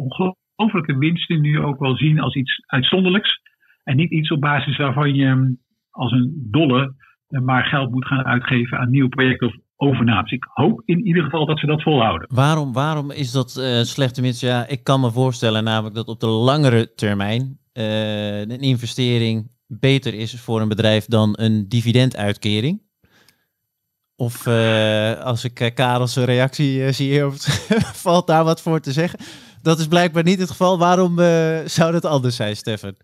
[0.55, 3.41] ongelofelijke winsten nu ook wel zien als iets uitzonderlijks.
[3.83, 5.57] En niet iets op basis waarvan je mm,
[5.89, 6.93] als een dolle
[7.27, 10.31] eh, maar geld moet gaan uitgeven aan nieuwe projecten of overnames.
[10.31, 12.27] Ik hoop in ieder geval dat ze dat volhouden.
[12.33, 14.13] Waarom, waarom is dat eh slecht?
[14.13, 19.51] Tenminste, ja, ik kan me voorstellen namelijk dat op de langere termijn eh, een investering
[19.67, 22.83] beter is voor een bedrijf dan een dividenduitkering.
[24.15, 24.47] Of
[25.23, 27.21] als ik eh, Karel's reactie zie,
[28.05, 29.19] valt daar wat voor te zeggen.
[29.65, 30.77] Dat is blijkbaar niet het geval.
[30.77, 32.95] Waarom eh, zou dat anders zijn, Stefan?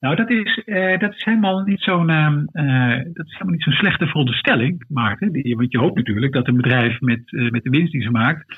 [0.00, 3.62] Nou, dat is, eh, dat is helemaal niet zo'n ehm, eh, dat is helemaal niet
[3.62, 5.32] zo'n slechte veronderstelling, Maarten.
[5.32, 8.56] Die- Want je hoopt natuurlijk dat een bedrijf met, met de winst die ze maakt,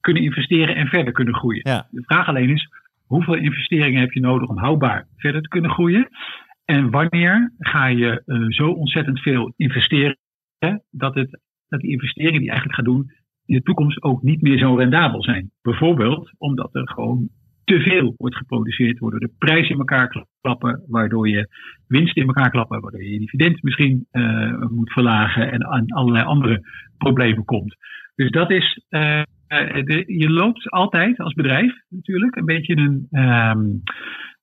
[0.00, 1.60] kunnen investeren en verder kunnen groeien.
[1.64, 1.86] Ja.
[1.90, 2.68] De vraag alleen is,
[3.06, 6.08] hoeveel investeringen heb je nodig om houdbaar verder te kunnen groeien?
[6.64, 10.16] En wanneer ga je zo ontzettend veel investeren
[10.90, 13.10] dat, het, dat die investeringen die je eigenlijk gaat doen
[13.46, 15.50] in de toekomst ook niet meer zo rendabel zijn?
[15.62, 17.28] Bijvoorbeeld omdat er gewoon
[17.64, 21.48] te veel wordt geproduceerd, waardoor de prijzen in elkaar klappen, waardoor je
[21.86, 26.60] winst in elkaar klappen, waardoor je dividend misschien eh, moet verlagen en aan allerlei andere
[26.98, 27.76] problemen komt.
[28.14, 33.06] Dus dat is, eh, eh, je loopt altijd als bedrijf natuurlijk een beetje een,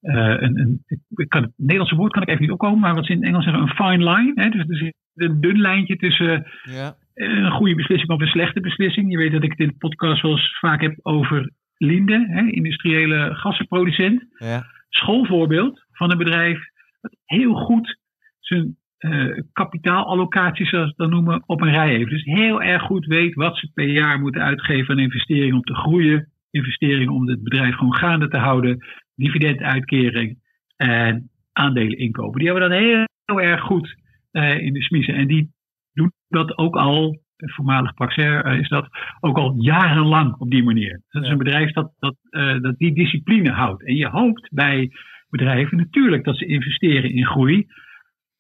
[0.01, 0.83] eh, een,
[1.15, 3.43] ik kan, het Nederlandse woord kan ik even niet opkomen, maar wat ze in Engels
[3.43, 4.31] zeggen, een fine line.
[4.35, 4.49] Hè?
[4.49, 6.95] Dus er zit een dun lijntje tussen Ja.
[7.25, 9.11] Een goede beslissing of een slechte beslissing.
[9.11, 12.51] Je weet dat ik het in de podcast wel eens vaak heb over Linde, hè,
[12.51, 14.25] industriële gassenproducent.
[14.37, 14.65] ja.
[14.89, 16.59] Schoolvoorbeeld van een bedrijf
[17.01, 17.97] dat heel goed
[18.39, 22.09] zijn eh, kapitaalallocaties, zoals we dat noemen, op een rij heeft.
[22.09, 25.75] Dus heel erg goed weet wat ze per jaar moeten uitgeven aan investeringen om te
[25.75, 26.31] groeien.
[26.51, 28.85] Investeringen om het bedrijf gewoon gaande te houden.
[29.15, 30.37] Dividenduitkering
[30.75, 32.39] en aandelen inkopen.
[32.39, 33.95] Die hebben dat heel, heel erg goed
[34.31, 35.13] eh, in de smiezen.
[35.13, 35.51] En die
[36.29, 38.87] dat ook al, voormalig Praxair eh, is dat,
[39.19, 41.01] ook al jarenlang op die manier.
[41.09, 43.85] Dat is een bedrijf dat, dat, eh, dat die discipline houdt.
[43.85, 44.91] En je hoopt bij
[45.29, 47.67] bedrijven natuurlijk dat ze investeren in groei,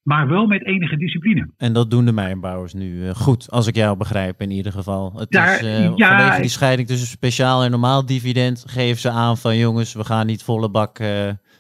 [0.01, 1.51] maar wel met enige discipline.
[1.57, 5.13] En dat doen de mijnbouwers nu eh, goed, als ik jou begrijp in ieder geval.
[5.15, 9.37] Het Daar- is ja, vanwege die scheiding tussen speciaal en normaal dividend geven ze aan
[9.37, 10.97] van jongens, we gaan niet volle bak.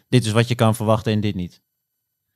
[0.09, 1.61] dit is wat je kan verwachten en dit niet.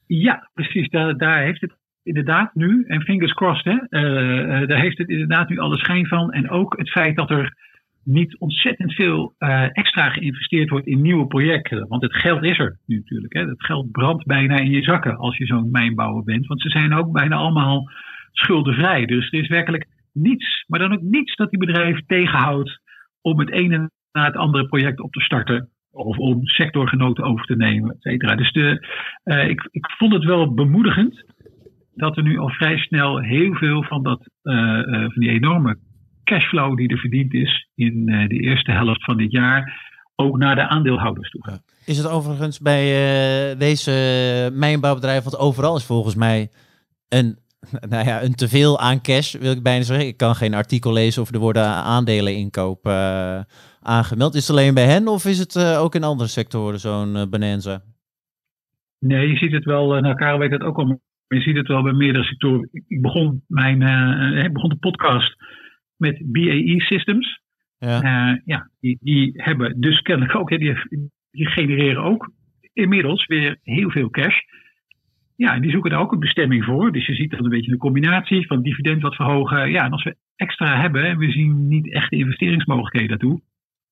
[0.08, 0.90] Ja, precies.
[0.90, 5.10] Daar, daar heeft het inderdaad nu, en fingers crossed, hè, eh, eh, daar heeft het
[5.10, 6.32] inderdaad nu alle schijn van.
[6.32, 7.58] En ook het feit dat er
[8.04, 11.88] niet ontzettend veel eh, extra geïnvesteerd wordt in nieuwe projecten.
[11.88, 13.34] Want het geld is er nu natuurlijk.
[13.34, 13.48] Hè.
[13.48, 16.48] Het geld brandt bijna in je zakken als je zo'n mijnbouwer bent.
[16.48, 17.90] Want ze zijn ook bijna allemaal
[18.32, 19.06] schuldenvrij.
[19.06, 22.80] Dus er is werkelijk niets, maar dan ook niets dat die bedrijven tegenhoudt
[23.22, 25.70] om het ene na het andere project op te starten.
[25.92, 28.36] Of om sectorgenoten over te nemen, et cetera.
[28.36, 28.88] Dus de,
[29.24, 31.26] ik, ik vond het wel bemoedigend
[31.96, 35.78] dat er nu al vrij snel heel veel van, dat, eh, eh, van die enorme
[36.24, 40.56] cashflow die er verdiend is in eh, de eerste helft van dit jaar ook naar
[40.56, 41.64] de aandeelhouders toe gaat.
[41.86, 42.86] Is het overigens bij
[43.58, 43.92] deze
[44.54, 46.50] mijnbouwbedrijf, wat overal is volgens mij
[47.10, 47.38] een,
[47.90, 50.08] nou ja, een teveel aan cash, wil ik bijna zeggen.
[50.08, 53.40] Ik kan geen artikel lezen of er worden aandelen inkoop eh,
[53.82, 54.36] aangemeld.
[54.36, 57.82] Is het alleen bij hen of is het ook in andere sectoren zo'n bonanza?
[59.00, 61.82] Nee, je ziet het wel, nou Karel weet dat ook al, je ziet het wel
[61.84, 62.70] bij meerdere sectoren.
[62.88, 63.82] Ik, begon, mijn,
[64.46, 65.36] ik begon de podcast
[65.98, 67.42] met BAE Systems.
[67.78, 68.02] Ja.
[68.02, 70.76] Eh, ja, die, die hebben dus kennelijk ook, die,
[71.32, 72.32] die genereren ook
[72.74, 74.38] inmiddels weer heel veel cash.
[75.36, 76.92] Ja, en die zoeken daar ook een bestemming voor.
[76.92, 79.72] Dus je ziet dan een beetje een combinatie van dividend wat verhogen.
[79.72, 83.42] Ja, en als we extra hebben en we zien niet echt de investeringsmogelijkheden daartoe,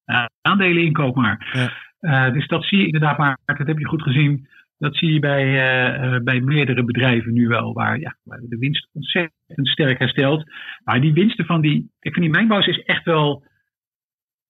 [0.05, 1.49] uh, aandelen inkoop maar.
[1.53, 2.27] Ja.
[2.27, 4.47] Uh, dus dat zie je inderdaad, maar dat heb je goed gezien.
[4.81, 8.87] Dat zie je bij, uh, bij meerdere bedrijven nu wel, waar, ja, waar de winst
[8.93, 10.51] ontzettend sterk herstelt.
[10.83, 13.43] Maar die winsten van die, vind die mijnbouwers is echt wel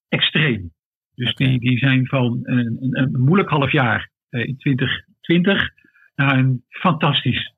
[0.08, 0.72] extreem.
[1.16, 1.48] Dus okay.
[1.48, 5.70] die, die zijn van een, een, een moeilijk half jaar in 2020
[6.16, 7.54] naar een fantastisch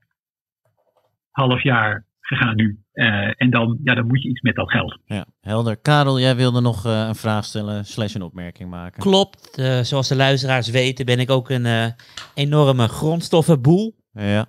[1.32, 2.83] half jaar gegaan nu.
[2.94, 5.00] Uh, en dan, ja, dan moet je iets met dat geld.
[5.06, 5.78] Ja, helder.
[5.78, 9.02] Karel, jij wilde nog uh, een vraag stellen slash een opmerking maken.
[9.02, 9.60] Klopt.
[9.60, 11.96] Uh, zoals de luisteraars weten ben ik ook een
[12.34, 13.96] enorme grondstoffenboel.
[14.14, 14.46] Ja.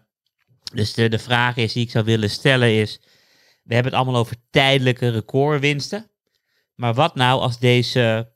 [0.75, 3.01] Dus de, de vraag is die ik zou willen stellen is...
[3.63, 6.11] We hebben het allemaal over tijdelijke recordwinsten.
[6.75, 8.33] Maar wat nou als deze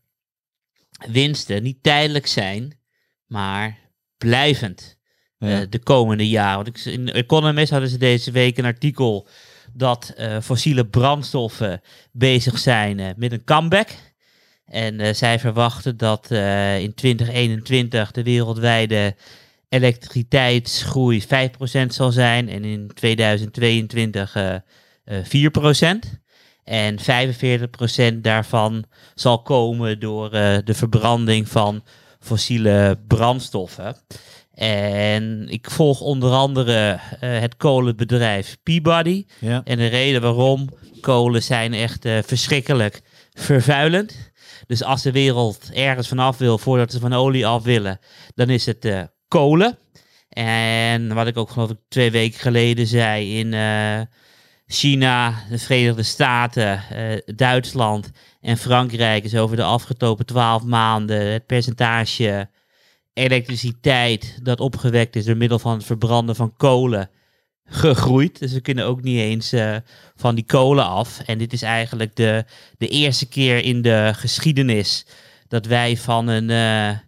[1.11, 2.79] winsten niet tijdelijk zijn,
[3.27, 3.79] maar
[4.19, 4.99] blijvend?
[5.39, 5.67] Ja.
[5.67, 6.65] de komende jaren.
[6.65, 9.29] Want in Economist hadden ze deze week een artikel
[9.73, 11.81] dat uh, fossiele brandstoffen
[12.13, 13.89] bezig zijn uh, met een comeback.
[14.65, 16.31] En uh, zij verwachten dat
[16.79, 19.17] in 2021 de wereldwijde
[19.69, 21.27] elektriciteitsgroei 5%
[21.87, 24.37] zal zijn en in 2022
[25.07, 25.11] 4%.
[26.65, 31.85] En 45% daarvan zal komen door de verbranding van
[32.21, 33.97] fossiele brandstoffen.
[34.59, 39.27] En ik volg onder andere uh, het kolenbedrijf Peabody.
[39.39, 39.61] Ja.
[39.65, 40.69] En de reden waarom
[41.01, 43.01] kolen zijn echt uh, verschrikkelijk
[43.33, 44.33] vervuilend.
[44.67, 47.99] Dus als de wereld ergens vanaf wil voordat ze van olie af willen,
[48.35, 49.79] dan is het uh, kolen.
[50.29, 53.55] En wat ik ook geloof ik twee weken geleden zei in
[54.67, 56.83] China, de Verenigde Staten,
[57.37, 62.49] Duitsland en Frankrijk is over de afgelopen twaalf maanden het percentage
[63.19, 67.11] elektriciteit dat opgewekt is door middel van het verbranden van kolen
[67.65, 68.39] gegroeid.
[68.39, 69.77] Dus we kunnen ook niet eens uh,
[70.17, 71.21] van die kolen af.
[71.27, 72.45] En dit is eigenlijk de,
[72.79, 75.07] de eerste keer in de geschiedenis
[75.49, 76.99] dat wij van een uh,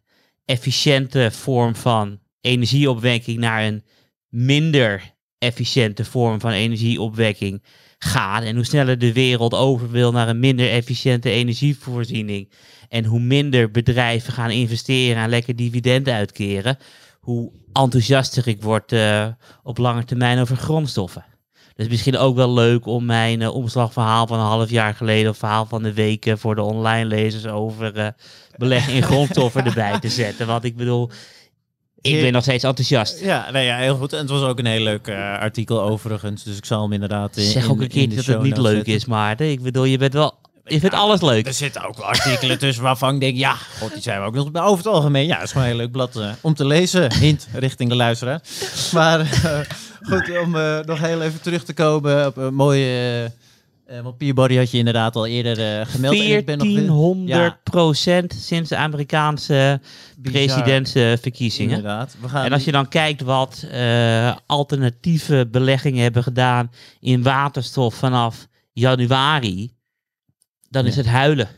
[0.45, 3.85] efficiënte vorm van energieopwekking naar een
[4.29, 7.63] minder efficiënte vorm van energieopwekking
[7.99, 8.43] gaan.
[8.43, 12.53] En hoe sneller de wereld over wil naar een minder efficiënte energievoorziening.
[12.91, 16.79] En hoe minder bedrijven gaan investeren en lekker dividenden uitkeren,
[17.21, 19.27] hoe enthousiaster ik word uh,
[19.63, 21.25] op lange termijn over grondstoffen.
[21.75, 25.39] Dus misschien ook wel leuk om mijn uh, omslagverhaal van een half jaar geleden, of
[25.39, 28.07] verhaal van de weken voor de online lezers over uh,
[28.57, 30.47] beleggen in grondstoffen erbij te zetten.
[30.47, 31.11] Want ik bedoel,
[32.01, 33.21] ik ben nog steeds enthousiast.
[33.21, 34.13] Ja, nee, ja, heel goed.
[34.13, 36.43] En het was ook een heel leuk uh, artikel overigens.
[36.43, 37.37] Dus ik zal hem inderdaad.
[37.37, 38.95] In, zeg ook een keer dat het niet leuk zetten.
[38.95, 39.51] is, Maarten.
[39.51, 40.39] Ik bedoel, je bent wel.
[40.71, 41.47] Je vindt ja, alles leuk.
[41.47, 44.65] Er zitten ook artikelen tussen waarvan ik denk, ja, god, die zijn we ook nog
[44.65, 45.27] over het algemeen.
[45.27, 47.15] Ja, het is gewoon een heel leuk blad uh, om te lezen.
[47.15, 48.41] Hint richting de luisteraar.
[48.93, 49.59] Maar uh,
[50.01, 50.51] goed, om
[50.87, 53.31] nog heel even terug te komen op een mooie.
[53.91, 56.17] Uh, want Peabody had je inderdaad al eerder uh, gemeld.
[56.17, 57.59] 1400 ja.
[57.65, 59.81] procent sinds de Amerikaanse
[60.23, 61.77] presidentsverkiezingen.
[61.77, 62.17] Inderdaad.
[62.21, 67.95] We gaan en als je dan kijkt wat uh, alternatieve beleggingen hebben gedaan in waterstof
[67.95, 69.73] vanaf januari,
[70.71, 70.89] dan ja.
[70.89, 71.49] is het huilen.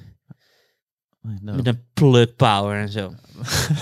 [1.40, 1.54] No.
[1.54, 3.12] Met een plug power en zo.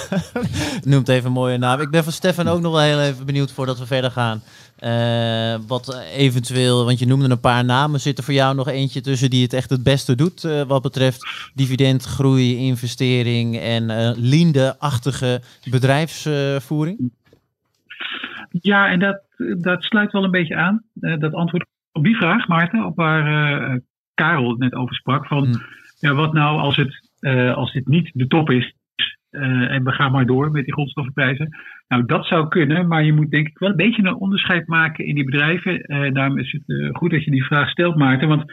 [0.90, 1.80] Noemt even een mooie naam.
[1.80, 4.42] Ik ben van Stefan ook nog wel heel even benieuwd voordat we verder gaan.
[4.80, 9.00] Uh, wat eventueel, want je noemde een paar namen, zit er voor jou nog eentje
[9.00, 15.40] tussen die het echt het beste doet uh, wat betreft dividendgroei, investering en uh, leende-achtige
[15.70, 17.12] bedrijfsvoering?
[18.50, 19.22] ja, en dat,
[19.58, 20.82] dat sluit wel een beetje aan.
[20.94, 23.80] dat antwoord op die vraag, Maarten, op waar
[24.22, 25.26] Karel het net over sprak.
[25.26, 25.62] Van, hmm.
[25.98, 27.10] ja, wat nou als, het,
[27.54, 28.74] als dit niet de top is
[29.30, 31.48] uh, en we gaan maar door met die grondstoffenprijzen.
[31.88, 35.04] Nou, dat zou kunnen, maar je moet denk ik wel een beetje een onderscheid maken
[35.04, 35.92] in die bedrijven.
[35.92, 38.28] Uh, daarom is het goed dat je die vraag stelt, Maarten.
[38.28, 38.52] Want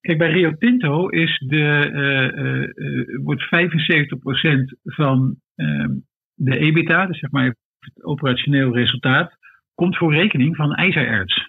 [0.00, 5.90] kijk, bij Rio Tinto is de, wordt 75% van ehm,
[6.34, 9.36] de EBITDA, dus zeg maar het operationeel resultaat,
[9.74, 11.48] komt voor rekening van ijzererts.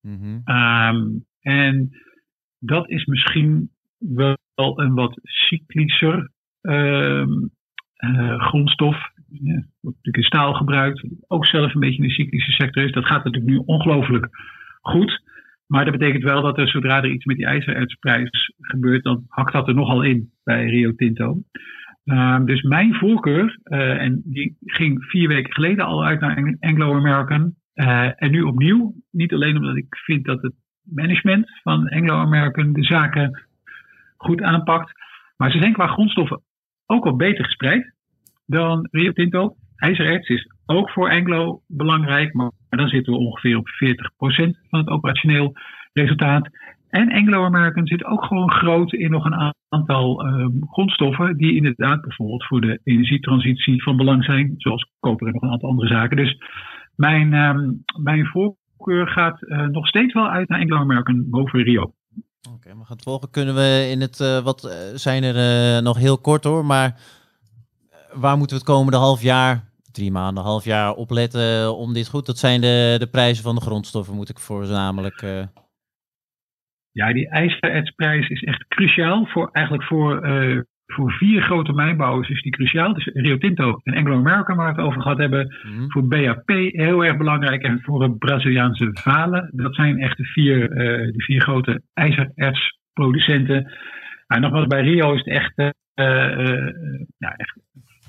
[0.00, 0.56] Mm -hmm.
[0.56, 1.90] um, en
[2.66, 6.30] dat is misschien wel een wat cyclischer
[6.62, 7.50] um,
[7.98, 8.96] uh, grondstof.
[9.28, 11.04] Ja, wordt natuurlijk in staal gebruikt.
[11.26, 12.92] Ook zelf een beetje een cyclische sector is.
[12.92, 14.28] Dat gaat natuurlijk nu ongelooflijk
[14.80, 15.22] goed.
[15.66, 19.52] Maar dat betekent wel dat er zodra er iets met die ijzerertsprijs gebeurt, dan hakt
[19.52, 21.42] dat er nogal in bij Rio Tinto.
[22.04, 27.54] Uh, dus mijn voorkeur, uh, en die ging vier weken geleden al uit naar Anglo-American.
[27.74, 30.54] Uh, en nu opnieuw, niet alleen omdat ik vind dat het
[30.94, 33.46] management van Anglo-American de zaken
[34.16, 34.92] goed aanpakt,
[35.36, 36.42] maar ze zijn qua grondstoffen
[36.86, 37.94] ook wat beter gespreid
[38.46, 39.54] dan Rio Tinto.
[39.76, 44.88] ijzererts is ook voor Anglo belangrijk, maar dan zitten we ongeveer op 40% van het
[44.88, 45.52] operationeel
[45.92, 46.48] resultaat.
[46.88, 52.46] En Anglo-American zit ook gewoon groot in nog een aantal ehm, grondstoffen die inderdaad bijvoorbeeld
[52.46, 56.16] voor de energietransitie van belang zijn, zoals koper en nog een aantal andere zaken.
[56.16, 56.38] Dus
[56.96, 57.72] mijn, ehm,
[58.02, 61.94] mijn voorkeur gaat eh, nog steeds wel uit naar Anglo-American boven Rio.
[62.52, 63.30] Oké, we gaan het volgen.
[63.30, 67.00] Kunnen we in het, eh, wat eh, zijn er nog heel kort hoor, maar
[68.12, 72.26] waar moeten we het komende half jaar, drie maanden, half jaar opletten om dit goed?
[72.26, 75.20] Dat zijn de, de prijzen van de grondstoffen, moet ik voornamelijk.
[76.90, 79.26] Ja, die ijzerertsprijs is echt cruciaal.
[79.26, 80.26] Voor, eigenlijk voor,
[80.86, 82.94] voor vier grote mijnbouwers is die cruciaal.
[82.94, 85.56] Dus Rio Tinto en Anglo American, waar we het over gehad hebben.
[85.62, 85.88] mhm.
[85.88, 87.62] Voor BHP heel erg belangrijk.
[87.62, 89.50] En voor de Braziliaanse Vale.
[89.52, 93.72] Dat zijn echt de vier, eh, de vier grote ijzerertsproducenten.
[94.26, 96.74] Maar nogmaals, bij Rio is het echt, eh, eh,
[97.18, 97.58] ja, echt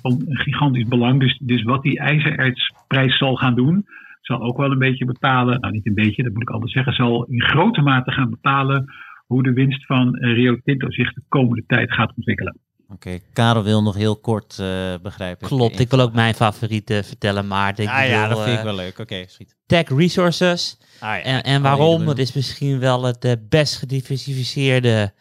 [0.01, 1.19] van een gigantisch belang.
[1.19, 3.85] Dus, dus wat die ijzerertsprijs zal gaan doen,
[4.21, 5.59] zal ook wel een beetje bepalen.
[5.59, 6.93] Nou, niet een beetje, dat moet ik altijd zeggen.
[6.93, 8.85] Zal in grote mate gaan bepalen
[9.25, 12.59] hoe de winst van Rio Tinto zich de komende tijd gaat ontwikkelen.
[12.93, 15.47] Oké, Karel wil nog heel kort eh begrijpen.
[15.47, 18.63] Klopt, ik wil ook mijn favorieten vertellen, maar ik Ah ja, dat vind ik eh,
[18.63, 18.99] wel leuk.
[18.99, 19.55] Oké, schiet.
[19.65, 20.77] Tech Resources.
[20.99, 21.21] Ah, ja.
[21.21, 22.05] En, en waarom?
[22.05, 25.13] Dat is misschien wel het eh, best gediversifieerde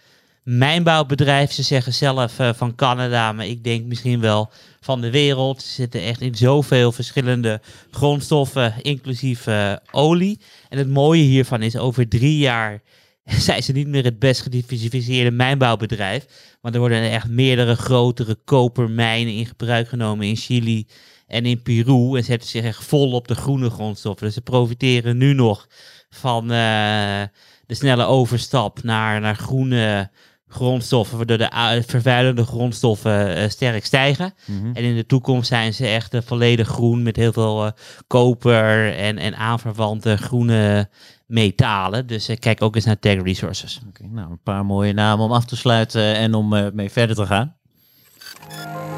[0.42, 1.52] mijnbouwbedrijf.
[1.52, 4.50] Ze zeggen zelf van Canada, maar ik denk misschien wel
[4.80, 5.62] van de wereld.
[5.62, 9.46] Ze zitten echt in zoveel verschillende grondstoffen, inclusief
[9.90, 10.40] olie.
[10.68, 12.82] En het mooie hiervan is, over drie jaar
[13.48, 16.26] zijn ze niet meer het best gediversifieerde mijnbouwbedrijf.
[16.60, 20.86] Want er worden echt meerdere grotere kopermijnen in gebruik genomen in Chili
[21.26, 22.16] en in Peru.
[22.16, 24.26] En zetten zich echt vol op de groene grondstoffen.
[24.26, 25.68] Dus ze profiteren nu nog
[26.08, 27.22] van eh,
[27.66, 30.10] de snelle overstap naar, naar groene
[30.56, 34.34] grondstoffen, waardoor de vervuilende grondstoffen eh, sterk stijgen.
[34.44, 34.70] Mhm.
[34.72, 37.72] En in de toekomst zijn ze echt eh, volledig groen met heel veel eh,
[38.06, 40.88] koper en, en aanverwante groene
[41.26, 42.06] metalen.
[42.06, 43.80] Dus kijk ook eens naar Tech Resources.
[43.88, 47.16] Oké, nou, een paar mooie namen om af te sluiten en om eh, mee verder
[47.16, 47.56] te gaan.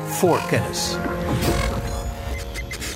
[0.06, 0.96] Voor kennis.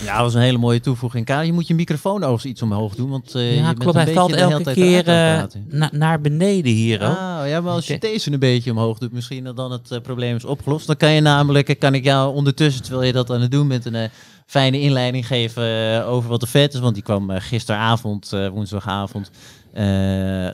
[0.04, 1.24] Ja, dat was een hele mooie toevoeging.
[1.26, 3.84] Karel, je moet je microfoon overigens iets omhoog doen, want eh, je ja, klopt.
[3.86, 5.66] een Hij beetje valt elke tijd keer praten.
[5.70, 7.04] na- naar beneden hier.
[7.04, 10.00] Ah, ja, maar als je deze een beetje omhoog doet, misschien dat dan het eh,
[10.00, 10.86] probleem is opgelost.
[10.86, 13.84] Dan kan je namelijk, kan ik jou ondertussen, terwijl je dat aan het doen bent,
[13.84, 14.10] een
[14.46, 16.80] fijne inleiding geven over wat de vet is.
[16.80, 19.30] Want die kwam gisteravond, woensdagavond,
[19.72, 19.84] eh,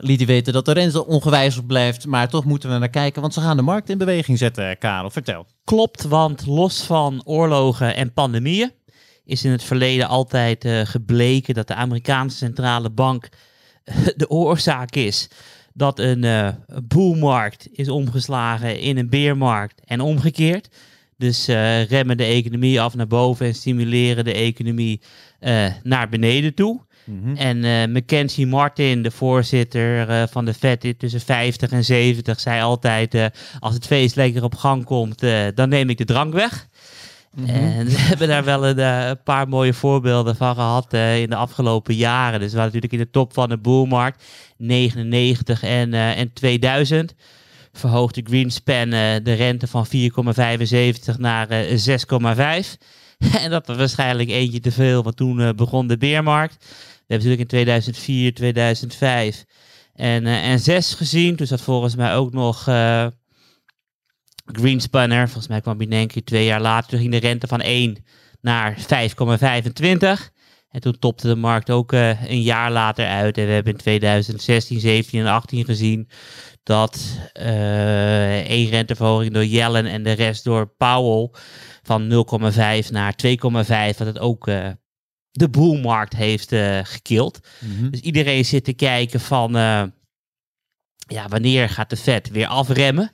[0.01, 2.05] liet hij weten dat de rente ongewijzigd blijft.
[2.05, 5.09] Maar toch moeten we naar kijken, want ze gaan de markt in beweging zetten, Karel.
[5.09, 5.45] Vertel.
[5.63, 8.71] Klopt, want los van oorlogen en pandemieën
[9.29, 13.29] is in het verleden altijd eh, gebleken dat de Amerikaanse centrale bank
[14.15, 15.29] de oorzaak is
[15.73, 16.49] dat een eh
[16.83, 20.69] boelmarkt is omgeslagen in een beermarkt en omgekeerd.
[21.17, 25.01] Dus eh, remmen de economie af naar boven en stimuleren de economie
[25.39, 26.87] eh, naar beneden toe.
[27.35, 32.61] En eh Mackenzie Martin, de voorzitter eh, van de Fed tussen 50 en 70, zei
[32.61, 33.25] altijd: eh,
[33.59, 36.67] Als het feest lekker op gang komt, eh, dan neem ik de drank weg.
[37.47, 41.29] En we hebben daar wel een, eh, een paar mooie voorbeelden van gehad eh, in
[41.29, 42.39] de afgelopen jaren.
[42.39, 44.23] Dus we waren natuurlijk in de top van de boelmarkt,
[44.57, 47.15] 99 en, eh, en 2000.
[47.71, 52.77] Verhoogde Greenspan eh, de rente van 4,75 naar eh, 6,5.
[53.43, 56.55] en dat was waarschijnlijk eentje te veel, want toen begon de beermarkt.
[56.59, 59.45] We hebben natuurlijk in 2004, 2005
[59.93, 61.35] en, en 6 gezien.
[61.35, 62.65] Toen zat volgens mij ook nog
[64.51, 65.25] Greenspanner.
[65.25, 66.89] Volgens mij kwam keer twee jaar later.
[66.89, 68.03] Toen ging de rente van 1
[68.41, 70.37] naar 5,25.
[70.69, 73.37] En toen topte de markt ook eh, een jaar later uit.
[73.37, 76.09] En we hebben in 2016, 17 en 18 gezien
[76.63, 81.29] dat eh één renteverhoging door Yellen en de rest door Powell
[81.81, 82.25] van
[82.83, 84.69] 0,5 naar 2,5, wat het ook eh,
[85.31, 87.39] de boelmarkt heeft gekild.
[87.59, 87.89] Mhm.
[87.89, 89.51] Dus iedereen zit te kijken van,
[91.07, 93.11] ja, wanneer gaat de Fed weer afremmen?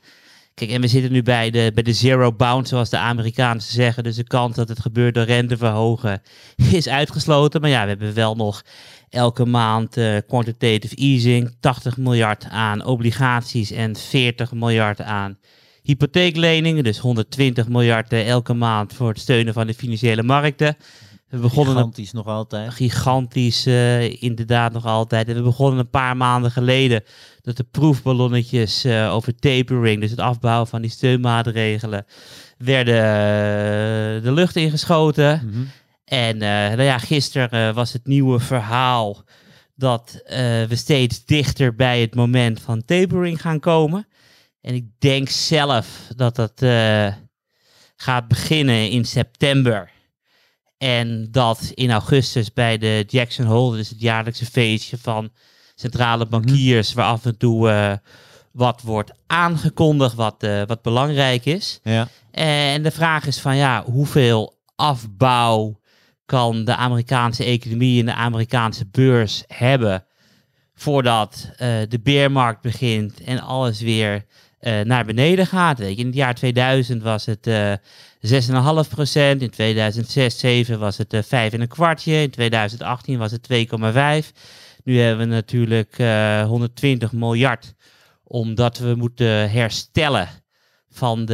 [0.55, 4.03] Kijk, en we zitten nu bij de, bij de zero bound, zoals de Amerikanen zeggen.
[4.03, 6.21] Dus de kans dat het gebeurt door renteverhogen
[6.71, 7.61] is uitgesloten.
[7.61, 8.63] Maar ja, we hebben wel nog
[9.09, 15.37] elke maand eh, quantitative easing, 80 miljard aan obligaties en 40 miljard aan
[15.81, 16.83] hypotheekleningen.
[16.83, 20.77] Dus 120 miljard eh, elke maand voor het steunen van de financiële markten.
[21.29, 22.73] We begonnen een Gigantisch nog altijd.
[22.73, 25.27] gigantisch, eh, inderdaad nog altijd.
[25.27, 27.03] En we begonnen een paar maanden geleden
[27.41, 32.05] dat de proefballonnetjes eh, over tapering, dus het afbouwen van die steunmaatregelen,
[32.57, 35.41] werden eh, de lucht ingeschoten.
[35.45, 35.63] Mhm.
[36.05, 39.23] En nou ja, gisteren was het nieuwe verhaal
[39.75, 40.21] dat
[40.67, 44.07] we steeds dichter bij het moment van tapering gaan komen.
[44.61, 46.65] En ik denk zelf dat dat
[47.95, 49.93] gaat beginnen in september.
[50.77, 55.31] En dat in augustus bij de Jackson Hole, dus het jaarlijkse feestje van
[55.75, 57.93] centrale bankiers, waar af en toe eh,
[58.51, 61.79] wat wordt aangekondigd, wat, eh, wat belangrijk is.
[61.83, 62.07] Ja.
[62.31, 65.79] En de vraag is van ja, hoeveel afbouw
[66.25, 70.05] kan de Amerikaanse economie en de Amerikaanse beurs hebben
[70.75, 74.25] voordat eh, de beermarkt begint en alles weer
[74.83, 75.77] naar beneden gaat.
[75.77, 77.47] Weet je, in het jaar 2000 was het
[78.25, 83.31] 6,5 procent, in 2006, 7 was het eh 5 en een kwartje, in 2018 was
[83.31, 83.47] het
[84.23, 84.31] 2,5.
[84.83, 87.73] Nu hebben we natuurlijk eh 120 miljard,
[88.23, 90.29] omdat we moeten herstellen
[90.89, 91.33] van de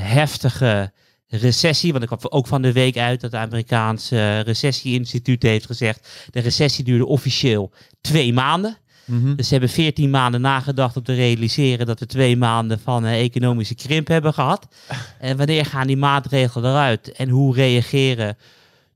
[0.00, 0.92] heftige
[1.30, 1.92] recessie.
[1.92, 6.28] Want ik kwam ook van de week uit dat het Amerikaanse recessie-instituut heeft gezegd...
[6.30, 8.76] de recessie duurde officieel twee maanden.
[9.10, 9.34] Mhm.
[9.34, 13.20] Dus ze hebben 14 maanden nagedacht om te realiseren dat we twee maanden van eh,
[13.20, 14.66] economische krimp hebben gehad.
[15.20, 17.12] En wanneer gaan die maatregelen eruit?
[17.12, 18.36] En hoe reageren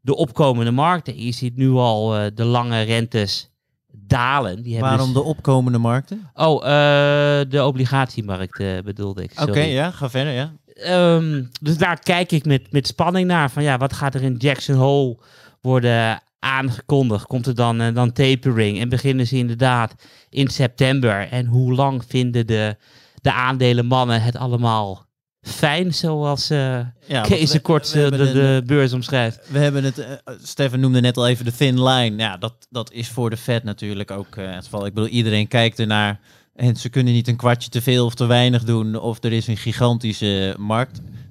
[0.00, 1.24] de opkomende markten?
[1.24, 3.50] Je ziet nu al eh, de lange rentes
[3.92, 4.62] dalen.
[4.62, 6.30] Die hebben Waarom dus- de opkomende markten?
[6.34, 9.32] Oh, eh, de obligatiemarkt bedoelde ik.
[9.40, 10.52] Oké, ja, ga verder, ja.
[10.74, 13.50] Ehm, dus daar kijk ik met, met spanning naar.
[13.50, 15.16] Van ja, wat gaat er in Jackson Hole
[15.60, 17.26] worden aangekondigd?
[17.26, 18.80] Komt er dan, eh, dan tapering?
[18.80, 19.94] En beginnen ze inderdaad
[20.28, 21.28] in september?
[21.30, 22.76] En hoe lang vinden de,
[23.14, 25.06] de aandelenmannen het allemaal
[25.40, 25.94] fijn?
[25.94, 29.48] Zoals ja want Kees we- Kort we eh, de, beurs omschrijft.
[29.50, 32.16] We hebben het, Stefan noemde net al even de thin line.
[32.22, 34.86] Ja, dat, dat is voor de Fed natuurlijk ook eh, het geval.
[34.86, 36.20] Ik bedoel, iedereen kijkt ernaar.
[36.54, 38.96] En ze kunnen niet een kwartje te veel of te weinig doen.
[39.00, 40.54] Of er is een gigantische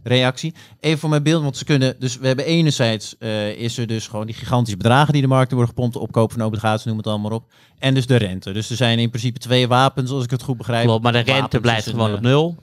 [0.03, 0.53] marktreactie.
[0.79, 1.95] Even voor mijn beeld, want ze kunnen...
[1.99, 5.57] Dus we hebben enerzijds eh, is er dus gewoon die gigantische bedragen die de markten
[5.57, 5.95] worden gepompt.
[5.95, 7.51] Opkoop van obligaties, noem het allemaal op.
[7.79, 8.51] En dus de rente.
[8.51, 10.85] Dus er zijn in principe twee wapens, als ik het goed begrijp.
[10.85, 12.55] Klopt, maar de rente Wapens blijft is een, gewoon eh, op nul.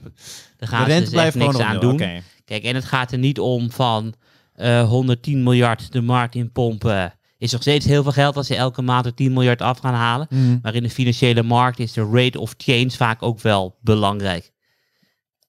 [0.57, 1.97] De rente dus blijft gewoon niks op aan nul.
[1.97, 2.21] doen.
[2.45, 4.13] Kijk, en het gaat er niet om van
[4.55, 7.13] eh 110 miljard de markt in pompen.
[7.37, 9.93] Is nog steeds heel veel geld als ze elke maand er 10 miljard af gaan
[9.93, 10.27] halen.
[10.29, 10.57] Mhm.
[10.61, 14.51] Maar in de financiële markt is de rate of change vaak ook wel belangrijk.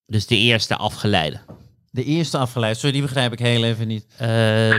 [0.07, 1.40] Dus de eerste afgeleide.
[1.95, 4.07] De eerste afgeleid, sorry, die begrijp ik heel even niet.
[4.16, 4.28] Eh,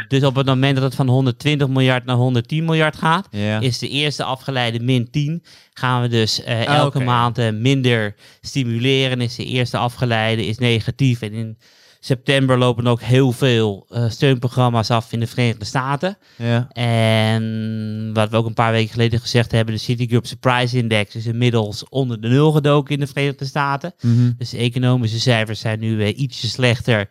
[0.07, 3.27] dus op het moment dat het van 120 miljard naar 110 miljard gaat,
[3.61, 5.43] is de eerste afgeleide min 10.
[5.73, 7.05] Gaan we dus eh, Ah, elke oké.
[7.05, 9.21] maand eh, minder stimuleren.
[9.21, 11.21] Is de eerste afgeleide is negatief.
[11.21, 11.57] En in
[12.05, 16.17] september lopen ook heel veel eh, steunprogramma's af in de Verenigde Staten.
[16.37, 16.67] Ja.
[16.71, 21.25] En wat we ook een paar weken geleden gezegd hebben, de Citigroup Surprise Index is
[21.25, 23.93] inmiddels onder de nul gedoken in de Verenigde Staten.
[24.01, 24.31] Mhm.
[24.37, 27.09] Dus de economische cijfers zijn nu eh, ietsje slechter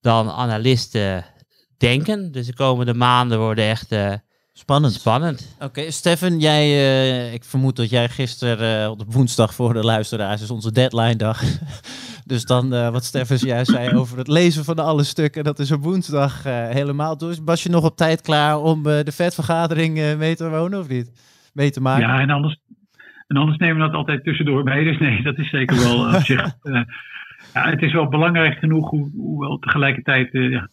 [0.00, 1.24] dan analisten
[1.78, 2.32] denken.
[2.32, 4.12] Dus de komende maanden worden echt eh,
[4.56, 4.92] Spannend.
[4.92, 5.56] spannend.
[5.60, 10.42] Oké, Stefan, jij, eh, ik vermoed dat jij gisteren eh, op woensdag voor de luisteraars
[10.42, 11.42] is onze deadline dag.
[12.32, 15.72] dus dan, eh, wat Stefan juist zei over het lezen van alle stukken, dat is
[15.72, 17.18] op woensdag eh, helemaal.
[17.18, 20.78] Dus was je nog op tijd klaar om eh, de vetvergadering eh, mee te wonen
[20.80, 21.10] of niet?
[21.52, 22.06] Mee te maken?
[22.08, 22.60] Ja, en anders,
[23.26, 24.84] en anders nemen we dat altijd tussendoor mee.
[24.84, 26.56] Dus nee, dat is zeker wel op zich.
[26.62, 26.82] eh,
[27.54, 30.68] ja, het is wel belangrijk genoeg, hoe- hoewel tegelijkertijd eh, ja,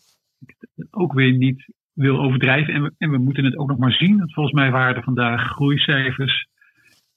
[0.92, 1.66] ook weer niet
[2.02, 2.74] wil overdrijven.
[2.74, 4.18] En we, en we moeten het ook nog maar zien.
[4.18, 6.47] Want volgens mij waren er vandaag groeicijfers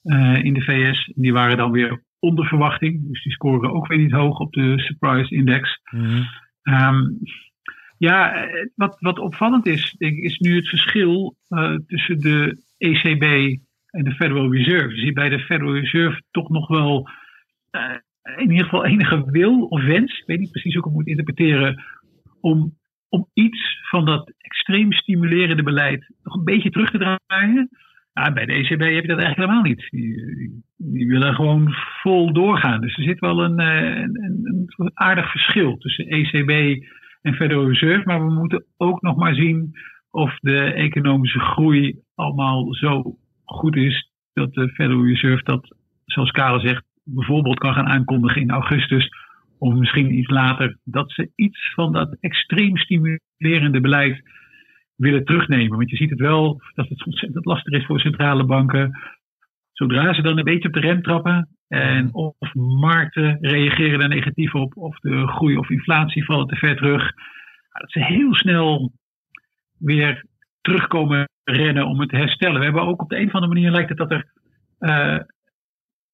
[0.03, 1.11] eh, in de VS.
[1.15, 3.07] Die waren dan weer onder verwachting.
[3.07, 5.79] Dus die scoren ook weer niet hoog op de surprise index.
[5.91, 6.21] Mhm.
[6.61, 7.01] Ehm,
[7.97, 12.63] ja, eh, wat, wat opvallend is, denk ik, is nu het verschil eh, tussen de
[12.77, 13.57] ECB
[13.89, 14.95] en de Federal Reserve.
[14.95, 17.09] Je ziet bij de Federal Reserve toch nog wel
[18.35, 21.07] in ieder geval enige wil of wens, ik weet niet precies hoe ik het moet
[21.07, 21.83] interpreteren,
[22.41, 22.77] om,
[23.09, 27.69] om iets van dat extreem stimulerende beleid nog een beetje terug te draaien.
[28.33, 29.87] Bij de ECB heb je dat eigenlijk helemaal niet.
[30.77, 32.81] Die willen gewoon vol doorgaan.
[32.81, 36.83] Dus er zit wel een, eh, een, een, een aardig verschil tussen ECB
[37.21, 38.05] en Federal Reserve.
[38.05, 39.71] Maar we moeten ook nog maar zien
[40.11, 45.75] of de economische groei allemaal zo goed is dat de Federal Reserve dat,
[46.05, 49.09] zoals Karel zegt, bijvoorbeeld kan gaan aankondigen in augustus.
[49.59, 54.21] Of misschien iets later, dat ze iets van dat extreem stimulerende beleid
[54.95, 55.77] willen terugnemen.
[55.77, 58.99] Want je ziet het wel dat het ontzettend lastig is voor centrale banken.
[59.71, 64.53] Zodra ze dan een beetje op de rem trappen en of markten reageren daar negatief
[64.53, 67.11] op, of de groei of inflatie vallen te ver terug,
[67.71, 68.91] dat ze heel snel
[69.79, 70.25] weer
[70.61, 72.57] terugkomen rennen om het te herstellen.
[72.57, 74.31] We hebben ook op de een of andere manier lijkt het dat er
[74.79, 75.19] eh,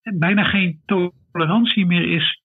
[0.01, 2.40] bijna geen tolerantie meer is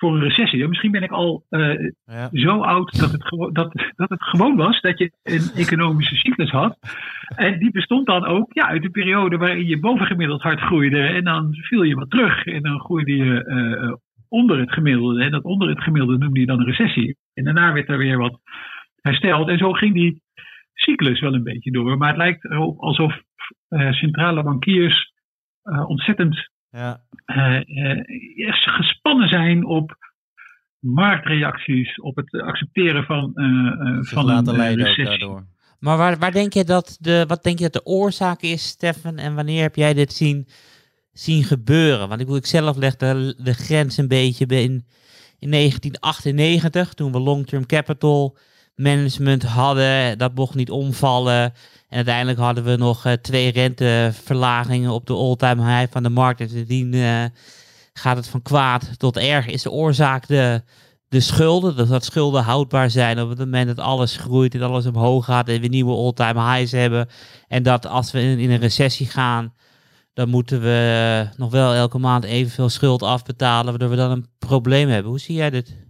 [0.00, 0.68] voor een recessie.
[0.68, 1.74] Misschien ben ik al eh,
[2.04, 2.28] Ja.
[2.32, 3.22] zo oud dat het,
[3.52, 6.78] dat, dat het gewoon was dat je een economische cyclus had.
[7.36, 11.00] En die bestond dan ook ja, uit de periode waarin je bovengemiddeld hard groeide.
[11.00, 12.44] En dan viel je wat terug.
[12.44, 13.92] En dan groeide je eh,
[14.28, 15.24] onder het gemiddelde.
[15.24, 17.16] En dat onder het gemiddelde noemde je dan een recessie.
[17.34, 18.40] En daarna werd er weer wat
[19.00, 19.48] hersteld.
[19.48, 20.22] En zo ging die
[20.74, 21.98] cyclus wel een beetje door.
[21.98, 23.20] Maar het lijkt erop alsof
[23.68, 25.12] uh, centrale bankiers
[25.86, 27.02] ontzettend Ja.
[27.26, 29.96] uh, gespannen zijn op
[30.78, 33.32] marktreacties, op het accepteren van,
[34.00, 35.04] Zich van laten een recessie.
[35.04, 35.46] daardoor.
[35.80, 39.16] Maar waar, waar denk je dat de, wat denk je dat de oorzaak is, Stefan?
[39.16, 40.48] En wanneer heb jij dit zien,
[41.12, 42.08] zien gebeuren?
[42.08, 44.86] Want ik, bedoel, ik zelf leg de, de grens een beetje bij in,
[45.38, 48.36] in 1998, toen we long-term capital
[48.74, 50.18] management hadden.
[50.18, 51.42] Dat mocht niet omvallen.
[51.88, 56.40] En uiteindelijk hadden we nog uh, twee renteverlagingen op de all-time high van de markt.
[56.40, 57.24] En sindsdien uh,
[57.92, 59.46] gaat het van kwaad tot erg.
[59.46, 60.62] Is de oorzaak de,
[61.08, 61.76] de schulden?
[61.76, 65.48] Dus dat schulden houdbaar zijn op het moment dat alles groeit en alles omhoog gaat
[65.48, 67.08] en we nieuwe all-time highs hebben.
[67.48, 69.54] En dat als we in, in, een recessie gaan,
[70.12, 74.88] dan moeten we nog wel elke maand evenveel schuld afbetalen, waardoor we dan een probleem
[74.88, 75.10] hebben.
[75.10, 75.89] Hoe zie jij dit?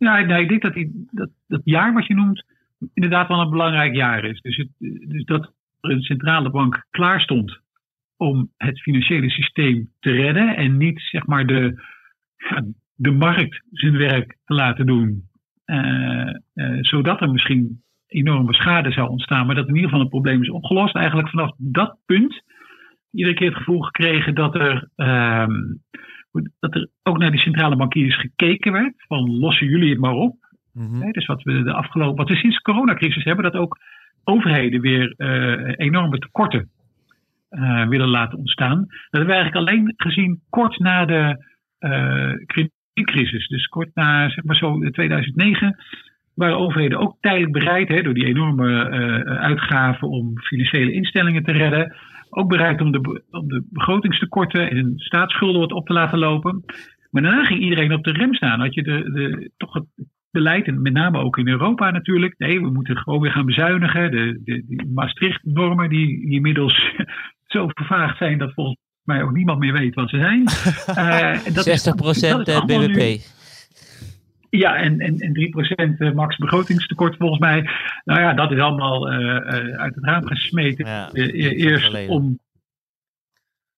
[0.00, 2.44] Ja, nee, ik denk dat, die, dat dat jaar wat je noemt
[2.94, 4.40] inderdaad wel een belangrijk jaar is.
[4.40, 4.68] Dus, het,
[5.08, 7.60] dus dat de centrale bank klaar stond
[8.16, 11.82] om het financiële systeem te redden en niet zeg maar de,
[12.94, 15.28] de markt zijn werk te laten doen.
[15.66, 20.14] Uh, uh, zodat er misschien enorme schade zou ontstaan, maar dat in ieder geval het
[20.14, 20.94] probleem is opgelost.
[20.94, 22.42] Eigenlijk vanaf dat punt
[23.12, 25.46] iedere keer het gevoel gekregen dat er, uh,
[26.60, 28.94] dat er ook naar die centrale bankiers gekeken werd.
[28.96, 30.36] Van lossen jullie het maar op.
[30.72, 33.78] He, dus wat we de afgelopen, wat we sinds de coronacrisis hebben, dat ook
[34.24, 36.70] overheden weer uh, enorme tekorten
[37.50, 38.78] uh, willen laten ontstaan.
[38.78, 41.44] Dat hebben we eigenlijk alleen gezien kort na de
[41.80, 43.48] uh, kredietcrisis.
[43.48, 45.76] Dus kort na zeg maar zo 2009
[46.34, 48.90] waren overheden ook tijdelijk bereid, hè, door die enorme
[49.24, 51.96] uitgaven om financiële instellingen te redden,
[52.30, 56.64] ook bereid om de, om de begrotingstekorten en staatsschulden wat op te laten lopen.
[57.10, 58.60] Maar daarna ging iedereen op de rem staan.
[58.60, 59.84] Had je de, de, toch het
[60.30, 62.34] beleid, en met name ook in Europa natuurlijk.
[62.38, 64.10] Nee, we moeten gewoon weer gaan bezuinigen.
[64.10, 66.94] De, de, de Maastricht-normen die, die inmiddels
[67.46, 70.40] zo vervaagd zijn dat volgens mij ook niemand meer weet wat ze zijn.
[70.98, 72.96] Uh, dat 60 procent BBP.
[72.96, 73.18] Nu,
[74.50, 77.70] ja, en, en, en 3% max begrotingstekort volgens mij.
[78.04, 80.86] Nou ja, dat is allemaal uh, uh, uit het raam gesmeten.
[80.86, 82.38] Ja, eerst om.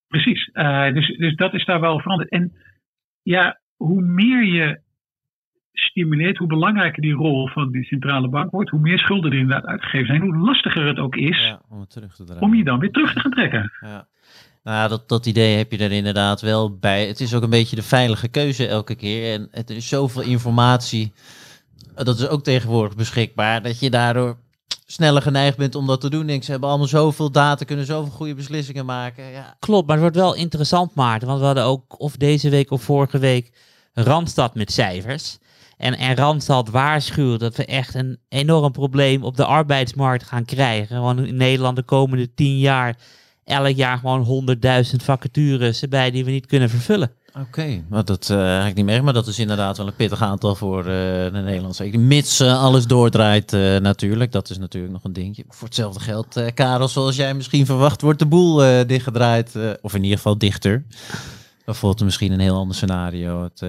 [0.08, 0.50] Precies.
[0.92, 2.30] dus, dus dat is daar wel veranderd.
[2.30, 2.52] En
[3.22, 4.80] ja, hoe meer je
[5.72, 9.66] stimuleert, hoe belangrijker die rol van die centrale bank wordt, hoe meer schulden er inderdaad
[9.66, 12.90] uitgegeven zijn, hoe lastiger het ook is ja, om, terug te om je dan weer
[12.90, 13.72] terug te gaan trekken.
[13.80, 14.06] Ja.
[14.62, 17.06] Nou ja, dat, dat idee heb je er inderdaad wel bij.
[17.06, 19.32] Het is ook een beetje de veilige keuze elke keer.
[19.32, 21.12] En het is zoveel informatie,
[21.94, 24.36] dat is ook tegenwoordig beschikbaar, dat je daardoor
[24.86, 26.26] sneller geneigd bent om dat te doen.
[26.26, 29.24] Denk, ze hebben allemaal zoveel data, kunnen zoveel goede beslissingen maken.
[29.24, 29.56] Ja.
[29.58, 31.28] Klopt, maar het wordt wel interessant, Maarten.
[31.28, 33.52] Want we hadden ook of deze week of vorige week
[33.92, 35.38] Randstad met cijfers.
[35.76, 41.00] En, en Randstad waarschuwt dat we echt een enorm probleem op de arbeidsmarkt gaan krijgen.
[41.00, 42.96] Want in Nederland de komende tien jaar
[43.44, 44.46] elk jaar gewoon
[44.84, 47.10] 100.000 vacatures erbij die we niet kunnen vervullen.
[47.28, 49.04] Oké, okay, maar dat uh, heb ik niet meer.
[49.04, 52.16] Maar dat is inderdaad wel een pittig aantal voor uh, de Nederlandse economie.
[52.16, 54.32] Mits uh, alles doordraait natuurlijk.
[54.32, 55.44] Dat is natuurlijk nog een dingetje.
[55.48, 59.56] Voor hetzelfde geld, Karel, zoals jij misschien verwacht, wordt de boel dichtgedraaid.
[59.80, 60.84] of in ieder geval dichter.
[61.64, 63.42] Dan volgt er misschien een heel ander scenario.
[63.42, 63.62] Het,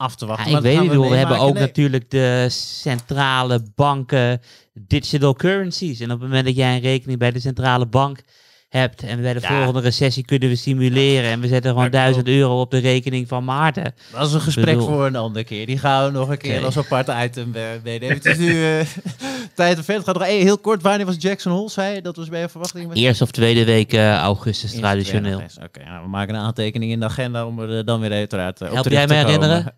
[0.00, 0.50] af te wachten.
[0.50, 1.62] Ja, ik weet niet, we, we hebben ook nee.
[1.62, 4.40] natuurlijk de centrale banken,
[4.72, 6.00] digital currencies.
[6.00, 8.22] En op het moment dat jij een rekening bij de centrale bank
[8.70, 9.48] hebt en bij de ja.
[9.48, 13.44] volgende recessie kunnen we simuleren en we zetten gewoon duizend euro op de rekening van
[13.44, 13.94] Maarten.
[14.12, 14.86] Dat is een gesprek bedoel.
[14.88, 15.66] voor een andere keer.
[15.66, 16.64] Die gaan we nog een keer okay.
[16.64, 17.50] als apart item
[17.84, 18.16] meenemen.
[18.16, 18.80] Het is nu uh,
[19.54, 20.22] tijd om verder.
[20.22, 20.82] Hey, heel kort.
[20.82, 21.70] Wanneer was Jackson Hole?
[21.70, 22.94] Zei dat was bij je verwachting?
[22.94, 25.38] Eerste of tweede week uh, augustus traditioneel.
[25.38, 28.60] Oké, okay, nou, we maken een aantekening in de agenda om er dan weer uiteraard
[28.60, 29.40] uh, op Help terug jij te me komen.
[29.40, 29.74] herinneren?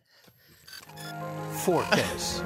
[1.50, 2.40] Voor kennis.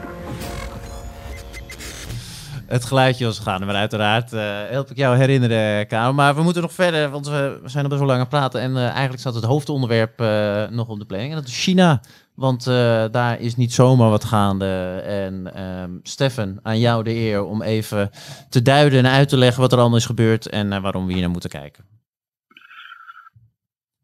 [2.67, 6.15] Het geluidje was gegaan, maar uiteraard uh, help ik jou herinneren, Karel.
[6.15, 8.61] Maar we moeten nog verder, want we zijn er best lang aan het praten.
[8.61, 11.31] En uh, eigenlijk staat het hoofdonderwerp uh, nog op de planning.
[11.31, 12.01] En dat is China.
[12.35, 12.65] Want
[13.13, 15.01] daar is niet zomaar wat gaande.
[15.05, 18.11] En um, Stefan, aan jou de eer om even
[18.49, 20.49] te duiden en uit te leggen wat er allemaal is gebeurd.
[20.49, 21.85] En waarom we hier naar moeten kijken.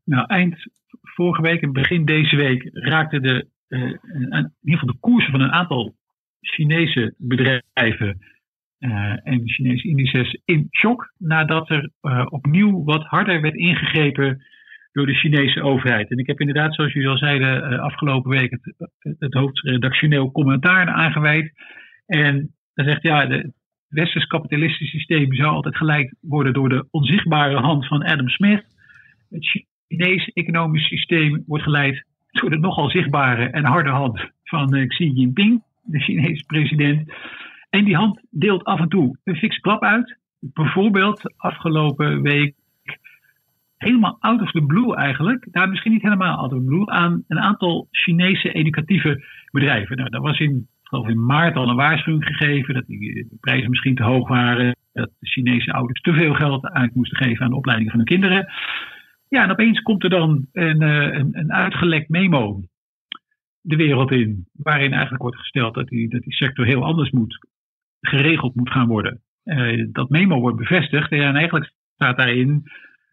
[0.05, 0.67] Nou, eind
[1.03, 5.53] vorige week en begin deze week raakte de, in ieder geval de koersen van een
[5.53, 5.95] aantal
[6.41, 8.31] Chinese bedrijven
[8.83, 14.43] uh, en Chinese indices in shock nadat er uh, opnieuw wat harder werd ingegrepen
[14.93, 16.11] door de Chinese overheid.
[16.11, 18.75] En ik heb inderdaad, zoals jullie al zeiden, uh, afgelopen week het,
[19.19, 21.53] het hoofdredactioneel commentaar aangeweid.
[22.07, 23.53] En dan zegt ja, de, het
[23.89, 28.65] westers kapitalistische systeem zou altijd geleid worden door de onzichtbare hand van Adam Smith.
[29.31, 35.11] Het Chinese economisch systeem wordt geleid door de nogal zichtbare en harde hand van Xi
[35.11, 37.13] Jinping, de Chinese president.
[37.73, 40.17] En die hand deelt af en toe een fikse klap uit.
[40.41, 42.55] Bijvoorbeeld afgelopen week
[43.77, 45.47] helemaal out of the blue eigenlijk.
[45.51, 46.91] Nou, misschien niet helemaal out of the blue.
[46.91, 49.97] Aan een aantal Chinese educatieve bedrijven.
[49.97, 52.75] Nou, dat was in, geloof in maart al een waarschuwing gegeven.
[52.75, 54.77] Dat die, de prijzen misschien te hoog waren.
[54.93, 58.09] Dat de Chinese ouders te veel geld uit moesten geven aan de opleiding van hun
[58.09, 58.53] kinderen.
[59.29, 62.61] Ja, en opeens komt er dan een, eh, een, een uitgelekt memo
[63.61, 64.47] de wereld in.
[64.53, 67.39] Waarin eigenlijk wordt gesteld dat die, dat die sector heel anders moet,
[68.03, 69.21] geregeld moet gaan worden.
[69.45, 71.11] Eh, dat memo wordt bevestigd.
[71.11, 72.63] En eigenlijk staat daarin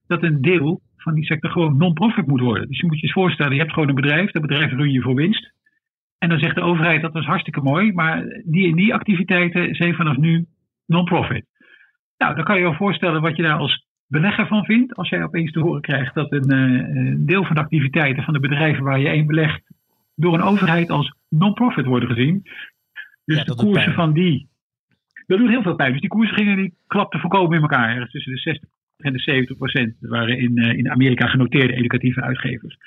[0.08, 2.68] dat een deel van die sector gewoon non-profit moet worden.
[2.68, 5.02] Dus je moet je eens voorstellen, je hebt gewoon een bedrijf, dat bedrijf run je
[5.02, 5.52] voor winst.
[6.18, 9.96] En dan zegt de overheid dat is hartstikke mooi, maar die en die activiteiten zijn
[9.96, 10.46] vanaf nu
[10.86, 11.46] non-profit.
[12.18, 14.96] Nou, dan kan je je wel voorstellen wat je daar als belegger van vindt.
[14.96, 18.34] Als jij opeens te horen krijgt dat een, uh, een deel van de activiteiten van
[18.34, 19.62] de bedrijven waar je in belegt
[20.16, 22.42] door een overheid als non-profit worden gezien.
[23.26, 24.50] Dus Ja, de koersen van die.
[25.30, 25.92] Dat doet heel veel pijn.
[25.92, 27.90] Dus die koersen gingen die klapten voorkomen in elkaar.
[27.90, 29.96] Ergens tussen de 60 en de 70 procent.
[30.00, 32.78] Dat waren in, eh, in Amerika genoteerde educatieve uitgevers.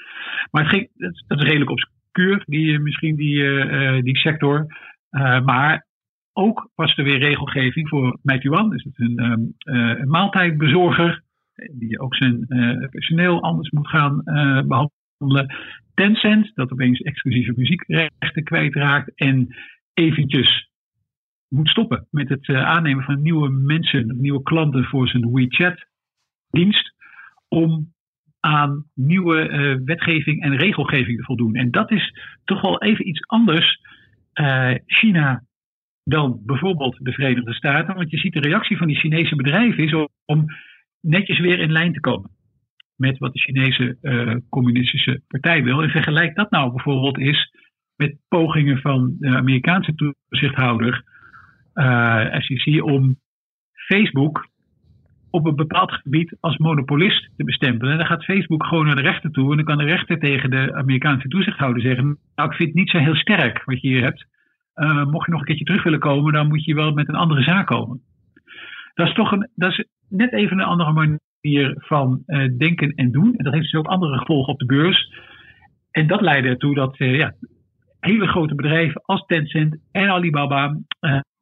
[0.51, 4.67] Maar het ging, dat, is- dat redelijk obscuur, die, eh, misschien die, eh, die sector.
[5.45, 5.87] Maar
[6.33, 8.71] ook was er weer regelgeving voor Meituan.
[8.71, 9.41] Dus het is een, ehm,
[9.77, 11.23] eh, een maaltijdbezorger.
[11.73, 12.47] Die ook zijn
[12.91, 15.55] personeel anders moet gaan eh, behandelen.
[15.95, 19.15] Tencent, dat opeens exclusieve muziekrechten kwijtraakt.
[19.15, 19.57] En
[19.95, 20.71] eventjes
[21.53, 26.95] moet stoppen met het eh, aannemen van nieuwe mensen, nieuwe klanten voor zijn WeChat-dienst.
[27.49, 27.93] Om
[28.41, 31.55] aan nieuwe eh, wetgeving en regelgeving te voldoen.
[31.55, 33.81] En dat is toch wel even iets anders.
[34.33, 35.43] eh, China
[36.05, 37.95] dan bijvoorbeeld de Verenigde Staten.
[37.95, 39.95] Want je ziet de reactie van die Chinese bedrijven is
[40.25, 40.47] om,
[41.01, 42.31] netjes weer in lijn te komen
[42.97, 43.99] met wat de Chinese
[44.49, 45.83] communistische partij wil.
[45.83, 47.51] En vergelijk dat nou bijvoorbeeld eens
[47.97, 51.05] met pogingen van de Amerikaanse toezichthouder
[51.75, 53.17] eh SEC om
[53.73, 54.51] Facebook
[55.33, 57.93] op een bepaald gebied als monopolist te bestempelen.
[57.93, 60.51] En dan gaat Facebook gewoon naar de rechter toe en dan kan de rechter tegen
[60.51, 64.03] de Amerikaanse toezichthouder zeggen: Nou, ik vind het niet zo heel sterk wat je hier
[64.03, 64.27] hebt.
[64.75, 67.15] Eh, mocht je nog een keertje terug willen komen, dan moet je wel met een
[67.15, 68.01] andere zaak komen.
[68.95, 73.11] Dat is toch een, dat is net even een andere manier van eh, denken en
[73.11, 73.35] doen.
[73.37, 75.13] En dat heeft dus ook andere gevolgen op de beurs.
[75.91, 77.35] En dat leidde ertoe dat ja,
[78.01, 80.77] hele grote bedrijven als Tencent en Alibaba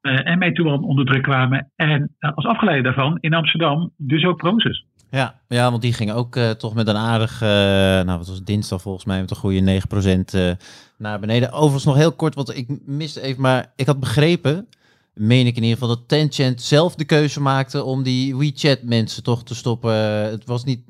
[0.01, 1.71] en Meituan onder druk kwamen.
[1.77, 4.85] En eh, als afgeleide daarvan in Amsterdam dus ook Proces.
[5.11, 8.37] Ja, ja, want die ging ook eh, toch met een aardig, eh, nou wat was
[8.37, 10.51] het, dinsdag volgens mij, met een goede 9% eh
[10.99, 11.53] naar beneden.
[11.53, 14.69] Overigens nog heel kort, want ik miste even, maar ik had begrepen,
[15.15, 19.23] meen ik in ieder geval, dat Tencent zelf de keuze maakte om die WeChat mensen
[19.23, 19.93] toch te stoppen.
[20.31, 20.81] Het was niet,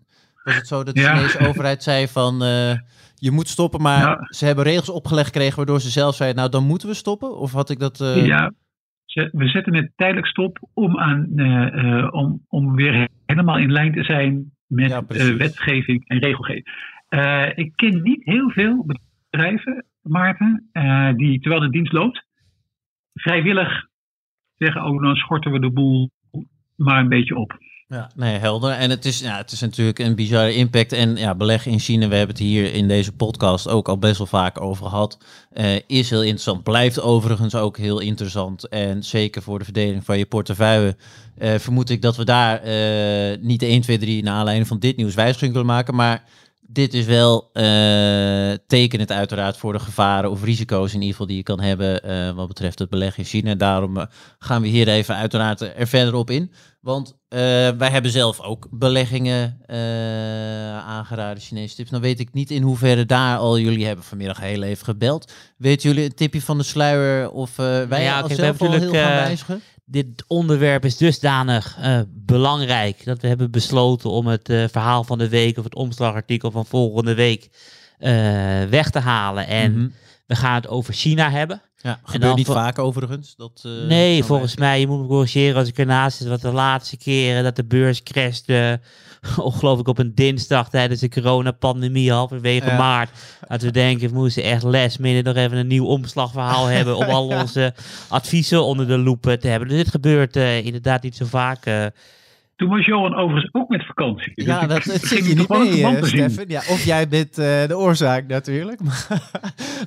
[0.45, 1.17] was het zo dat de Ja.
[1.17, 2.73] Chinese overheid zei van, eh,
[3.15, 4.27] je moet stoppen, maar Ja.
[4.29, 7.37] ze hebben regels opgelegd gekregen waardoor ze zelf zeiden, nou dan moeten we stoppen?
[7.39, 8.01] Of had ik dat...
[8.01, 8.53] eh, Ja,
[9.13, 13.93] we zetten het tijdelijk stop om, aan, eh, eh, om, om weer helemaal in lijn
[13.93, 16.67] te zijn met Ja, wetgeving en regelgeving.
[17.09, 20.71] Eh, ik ken niet heel veel bedrijven, Maarten,
[21.17, 22.27] die terwijl de dienst loopt,
[23.15, 23.87] vrijwillig
[24.55, 26.11] zeggen: Oh, dan schorten we de boel
[26.77, 27.59] maar een beetje op.
[27.91, 28.71] Ja, nee, helder.
[28.71, 30.93] En het is, ja, het is natuurlijk een bizarre impact.
[30.93, 34.19] En ja, beleggen in China, we hebben het hier in deze podcast ook al best
[34.19, 35.19] wel vaak over gehad.
[35.53, 36.63] eh, is heel interessant.
[36.63, 38.69] Blijft overigens ook heel interessant.
[38.69, 40.97] En zeker voor de verdeling van je portefeuille
[41.39, 44.79] eh, vermoed ik dat we daar eh, niet de 1, 2, 3 naar aanleiding van
[44.79, 45.95] dit nieuws wijziging willen maken.
[45.95, 46.25] Maar
[46.73, 51.37] dit is wel eh tekenend uiteraard voor de gevaren of risico's in ieder geval die
[51.37, 53.55] je kan hebben eh, wat betreft het beleggen in China.
[53.55, 54.07] Daarom eh,
[54.39, 56.53] gaan we hier even uiteraard er verder op in.
[56.81, 57.19] Want
[57.79, 59.61] wij hebben zelf ook beleggingen
[60.87, 61.91] aangeraden, Chinese tips.
[61.91, 65.33] Nou weet ik niet in hoeverre daar al jullie hebben vanmiddag heel even gebeld.
[65.57, 69.13] Weten jullie een tipje van de sluier of wij ja, we zelf al heel gaan
[69.13, 69.63] wijzigen?
[69.91, 75.19] Dit onderwerp is dusdanig eh, belangrijk dat we hebben besloten om het eh, verhaal van
[75.19, 77.49] de week of het omslagartikel van volgende week
[77.99, 78.13] eh,
[78.65, 79.47] weg te halen.
[79.47, 79.89] En Mhm.
[80.27, 81.63] we gaan het over China hebben.
[81.77, 83.35] Ja, gebeurt niet vaak overigens.
[83.37, 86.97] Dat, nee, volgens mij, je moet me corrigeren als ik ernaast zit, wat de laatste
[86.97, 88.81] keren dat de beurs crashte,
[89.37, 92.77] of geloof ik op een dinsdag tijdens de coronapandemie, halverwege Ja.
[92.77, 93.11] maart,
[93.49, 97.05] dat we denken, we moesten echt les midden nog even een nieuw omslagverhaal hebben om
[97.05, 97.75] al onze
[98.09, 99.69] adviezen onder de loep te hebben.
[99.69, 101.65] Dus dit gebeurt eh, inderdaad niet zo vaak.
[101.67, 101.87] eh.
[102.57, 104.33] Toen was Johan overigens ook met vakantie.
[104.35, 106.03] Dus Ja, ik- dat, dat ging zit je niet mee, eh.
[106.03, 106.45] Stefan.
[106.49, 108.81] Ja, of jij bent eh, de oorzaak natuurlijk.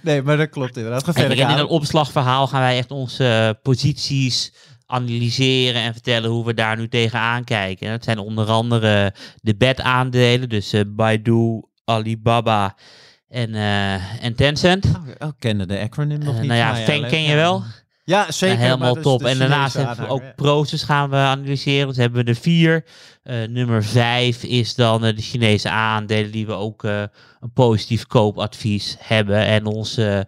[0.03, 1.03] nee, maar dat klopt inderdaad.
[1.03, 4.53] Ga Kijk, verder, en in een opslagverhaal gaan wij echt onze posities
[4.85, 7.85] analyseren en vertellen hoe we daar nu tegenaan kijken.
[7.87, 12.75] En dat zijn onder andere de bed-aandelen, dus eh, Baidu, Alibaba
[13.29, 14.85] en, eh, en Tencent.
[14.85, 16.49] Oh, oh, ik kende de acronym nog Eh, niet.
[16.49, 17.63] nou ja, Feng ken je wel.
[18.05, 18.57] Ja, zeker.
[18.57, 19.23] helemaal maar dus top.
[19.23, 21.87] en daarnaast hebben we ook proces gaan we analyseren.
[21.87, 22.85] Dus hebben we er vier.
[23.49, 27.09] Nummer vijf is dan de Chinese aandelen die we ook een
[27.53, 29.37] positief koopadvies hebben.
[29.45, 30.27] En onze,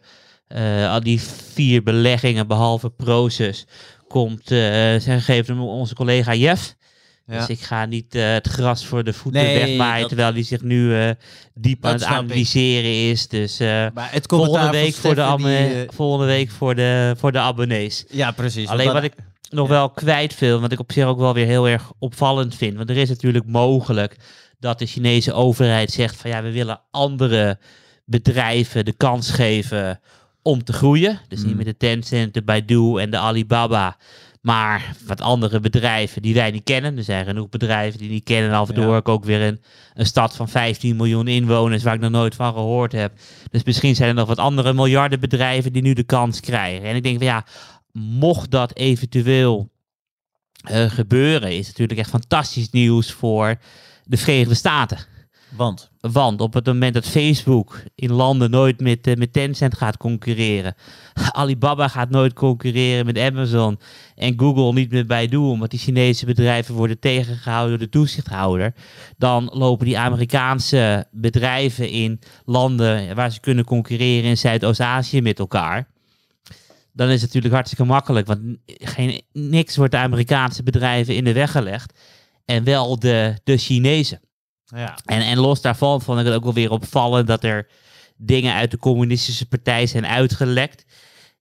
[0.89, 3.66] al die vier beleggingen, behalve proces,
[4.08, 4.58] komt, eh,
[4.99, 6.76] zijn gegeven door onze collega Jeff.
[7.28, 7.38] Ja.
[7.39, 10.43] Dus ik ga niet eh, het gras voor de voeten Nee, wegmaaien, dat- terwijl hij
[10.43, 11.10] zich nu eh,
[11.53, 12.08] diep aan het ik.
[12.08, 13.28] analyseren is.
[13.28, 17.39] Dus eh, Maar het volgende, week voor de die, volgende week voor de, voor de
[17.39, 18.06] abonnees.
[18.10, 18.68] Ja, precies.
[18.68, 19.14] Alleen wat ik
[19.49, 22.78] nog wel kwijt wil, wat ik op zich ook wel weer heel erg opvallend vind.
[22.78, 24.16] Want er is natuurlijk mogelijk
[24.60, 27.58] dat de Chinese overheid zegt van ja, we willen andere
[28.06, 29.99] bedrijven de kans geven
[30.46, 31.20] om te groeien.
[31.28, 31.58] Dus niet Mm.
[31.58, 33.98] met de Tencent, de Baidu en de Alibaba.
[34.41, 36.98] Maar wat andere bedrijven die wij niet kennen.
[36.98, 38.50] Er zijn genoeg bedrijven die niet kennen.
[38.50, 38.89] En af en toe Ja.
[38.89, 39.62] hoor ik ook weer een,
[39.93, 43.14] een stad van 15 miljoen inwoners waar ik nog nooit van gehoord heb.
[43.52, 46.88] Dus misschien zijn er nog wat andere miljarden bedrijven die nu de kans krijgen.
[46.88, 47.46] En ik denk van ja,
[47.91, 49.70] mocht dat eventueel
[50.64, 53.56] eh, gebeuren, is het natuurlijk echt fantastisch nieuws voor
[54.04, 54.98] de Verenigde Staten.
[55.56, 59.97] Want, Want op het moment dat Facebook in landen nooit met, eh, met Tencent gaat
[59.97, 60.76] concurreren,
[61.32, 63.80] Alibaba gaat nooit concurreren met Amazon
[64.16, 68.74] en Google niet met Baidu, omdat die Chinese bedrijven worden tegengehouden door de toezichthouder,
[69.18, 75.88] dan lopen die Amerikaanse bedrijven in landen waar ze kunnen concurreren in Zuidoost-Azië met elkaar.
[76.93, 81.34] Dan is het natuurlijk hartstikke makkelijk, want geen, niks wordt de Amerikaanse bedrijven in de
[81.34, 81.99] weg gelegd.
[82.45, 84.20] En wel de, de Chinezen.
[84.66, 84.97] Ja.
[85.05, 87.68] En, en los daarvan vond ik het ook wel weer opvallend dat er
[88.18, 90.86] dingen uit de communistische partij zijn uitgelekt.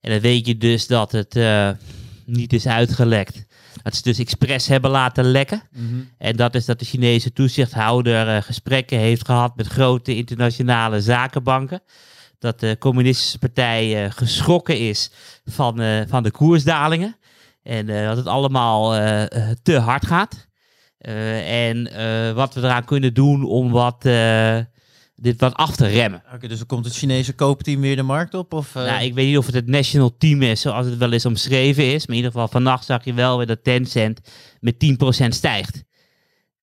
[0.01, 1.69] En dan weet je dus dat het eh,
[2.25, 3.45] niet is uitgelekt.
[3.83, 5.61] Dat ze dus expres hebben laten lekken.
[5.71, 6.01] Mhm.
[6.17, 11.81] En dat is dat de Chinese toezichthouder eh, gesprekken heeft gehad met grote internationale zakenbanken.
[12.39, 15.11] Dat de communistische partij eh, geschrokken is
[15.45, 17.15] van, van de koersdalingen.
[17.63, 18.91] En dat het allemaal
[19.63, 20.47] te hard gaat.
[21.05, 24.59] Eh, en eh, wat we eraan kunnen doen om wat, eh,
[25.15, 26.23] dit wat af te remmen.
[26.33, 28.53] Oké, dus dan komt het Chinese koopteam weer de markt op?
[28.53, 28.83] Of, eh?
[28.83, 31.83] Nou, ik weet niet of het het national team is, zoals het wel eens omschreven
[31.83, 31.99] is.
[31.99, 34.19] Maar in ieder geval, vannacht zag je wel weer dat Tencent
[34.59, 35.83] met 10% stijgt.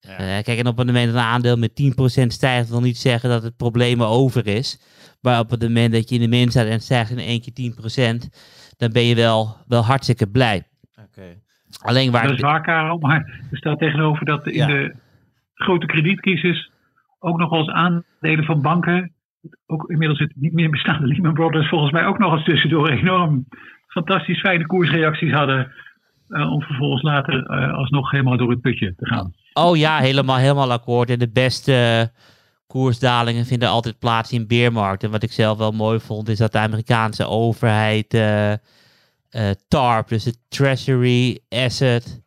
[0.00, 0.42] Ja.
[0.42, 3.42] Kijk, en op het moment dat een aandeel met 10% stijgt, wil niet zeggen dat
[3.42, 4.78] het probleem over is.
[5.20, 7.72] Maar op het moment dat je in de min staat en stijgt in één keer
[8.22, 8.28] 10%,
[8.76, 10.66] dan ben je wel, wel hartstikke blij.
[10.98, 11.40] Oké.
[11.80, 12.98] Alleen waar Dat is waar, Karel.
[12.98, 14.66] Maar er staat tegenover dat in Ja.
[14.66, 14.94] de
[15.54, 16.70] grote kredietcrisis
[17.18, 19.12] ook nog eens aandelen van banken,
[19.66, 23.46] ook inmiddels het niet meer bestaande Lehman Brothers, volgens mij ook nog eens tussendoor enorm
[23.86, 25.72] fantastisch fijne koersreacties hadden.
[26.28, 29.32] eh, om vervolgens later eh, alsnog helemaal door het putje te gaan.
[29.52, 31.10] Oh ja, helemaal, helemaal akkoord.
[31.10, 32.10] En de beste
[32.66, 35.10] koersdalingen vinden altijd plaats in beermarkten.
[35.10, 38.52] Wat ik zelf wel mooi vond, is dat de Amerikaanse overheid eh,
[39.32, 42.20] eh, TARP, dus het Treasury Asset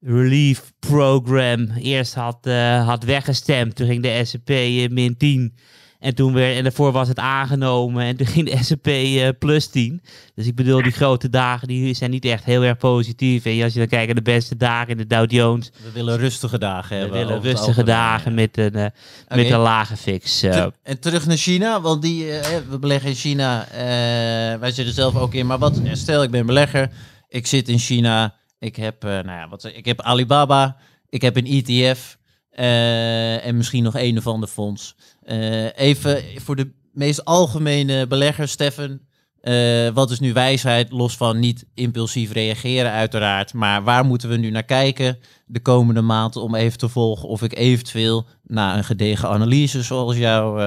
[0.00, 3.74] Relief Program, eerst had, eh, had weggestemd.
[3.74, 5.54] Toen ging de S&P eh, min 10.
[6.02, 8.04] En toen weer, en daarvoor was het aangenomen.
[8.04, 10.02] En toen ging de S&P eh, plus 10.
[10.34, 13.44] Dus ik bedoel, die grote dagen die zijn niet echt heel erg positief.
[13.44, 15.70] En als je dan kijkt naar de beste dagen in de Dow Jones.
[15.82, 17.18] We willen rustige dagen We hebben.
[17.18, 18.86] willen over het rustige dagen met een, eh,
[19.36, 20.42] met een lage fix.
[20.42, 20.50] eh.
[20.52, 22.24] Ter- en terug naar China, want die,
[22.68, 23.66] we beleggen in China.
[24.60, 25.46] wij zitten zelf ook in.
[25.46, 26.90] Maar wat, stel ik ben belegger,
[27.28, 28.34] ik zit in China.
[28.58, 30.76] Ik heb, nou ja, wat, ik heb Alibaba,
[31.08, 32.18] ik heb een ETF
[33.44, 34.94] en misschien nog een of ander fonds.
[35.24, 39.00] Eh, even voor de meest algemene belegger, Stefan.
[39.40, 43.54] eh, wat is nu wijsheid, los van niet impulsief reageren uiteraard.
[43.54, 47.42] Maar waar moeten we nu naar kijken de komende maand om even te volgen of
[47.42, 50.58] ik eventueel na een gedegen analyse zoals jouw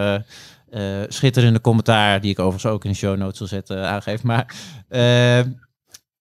[0.70, 4.24] eh, schitterende commentaar, die ik overigens ook in de show notes zal zetten, aangeef.
[4.24, 4.56] Maar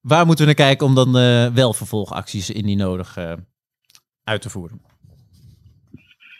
[0.00, 1.12] waar moeten we naar kijken om dan
[1.54, 3.16] wel vervolgacties in die nodig
[4.24, 4.93] uit te voeren?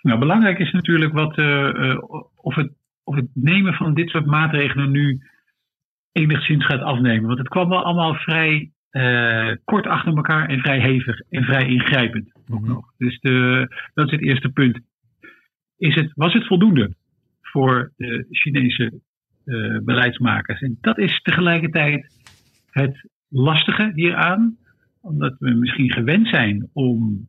[0.05, 1.99] Nou, belangrijk is natuurlijk wat, eh, eh,
[2.37, 2.73] of, het,
[3.05, 5.21] of het nemen van dit soort maatregelen nu
[6.13, 7.27] enigszins gaat afnemen.
[7.27, 11.67] Want het kwam wel allemaal vrij eh, kort achter elkaar en vrij hevig en vrij
[11.69, 12.33] ingrijpend.
[12.51, 12.69] ook Mhm.
[12.69, 12.93] nog.
[12.97, 14.81] Dus de, dat is het eerste punt.
[15.77, 16.95] Is het, was het voldoende
[17.41, 19.01] voor de Chinese
[19.85, 20.61] beleidsmakers?
[20.61, 22.25] En dat is tegelijkertijd
[22.71, 24.57] het lastige hieraan.
[25.01, 27.29] Omdat we misschien gewend zijn om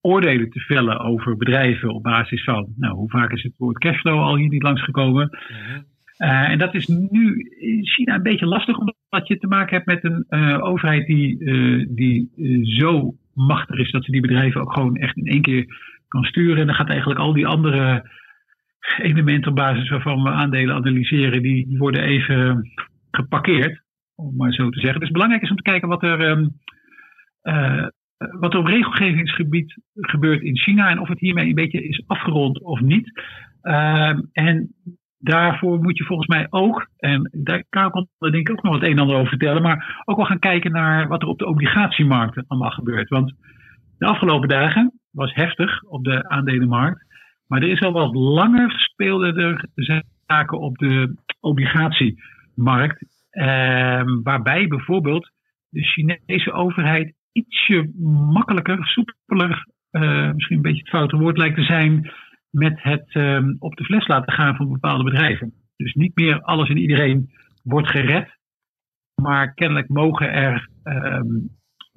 [0.00, 4.18] oordelen te vellen over bedrijven op basis van, nou, hoe vaak is het woord cashflow
[4.18, 5.30] al hier niet langsgekomen?
[6.16, 9.86] Eh, en dat is nu in China een beetje lastig, omdat je te maken hebt
[9.86, 12.30] met een eh, overheid die, eh, die
[12.62, 15.64] zo machtig is dat ze die bedrijven ook gewoon echt in één keer
[16.08, 16.60] kan sturen.
[16.60, 18.10] En dan gaat eigenlijk al die andere
[18.98, 22.70] elementen op basis waarvan we aandelen analyseren, die, die worden even
[23.10, 23.84] geparkeerd.
[24.14, 25.00] om maar zo te zeggen.
[25.00, 26.48] Dus belangrijk is om te kijken wat er, ehm,
[27.42, 27.86] eh,
[28.16, 32.62] wat er op regelgevingsgebied gebeurt in China en of het hiermee een beetje is afgerond
[32.62, 33.22] of niet.
[33.62, 34.74] Ehm, en
[35.18, 38.82] daarvoor moet je volgens mij ook, en daar kan ik denk ik ook nog wat
[38.82, 41.46] een en ander over vertellen, maar ook wel gaan kijken naar wat er op de
[41.46, 43.08] obligatiemarkten allemaal gebeurt.
[43.08, 43.34] Want
[43.98, 47.04] de afgelopen dagen was heftig op de aandelenmarkt.
[47.46, 49.64] Maar er is al wat langer speelde er
[50.26, 53.06] zaken op de obligatiemarkt.
[53.30, 55.30] Ehm, waarbij bijvoorbeeld
[55.68, 57.92] de Chinese overheid ietsje
[58.32, 62.10] makkelijker, soepeler, uh, misschien een beetje het foute woord lijkt te zijn,
[62.50, 65.52] met het ehm, op de fles laten gaan van bepaalde bedrijven.
[65.76, 67.30] Dus niet meer alles en iedereen
[67.62, 68.28] wordt gered.
[69.22, 71.26] Maar kennelijk mogen er ehm,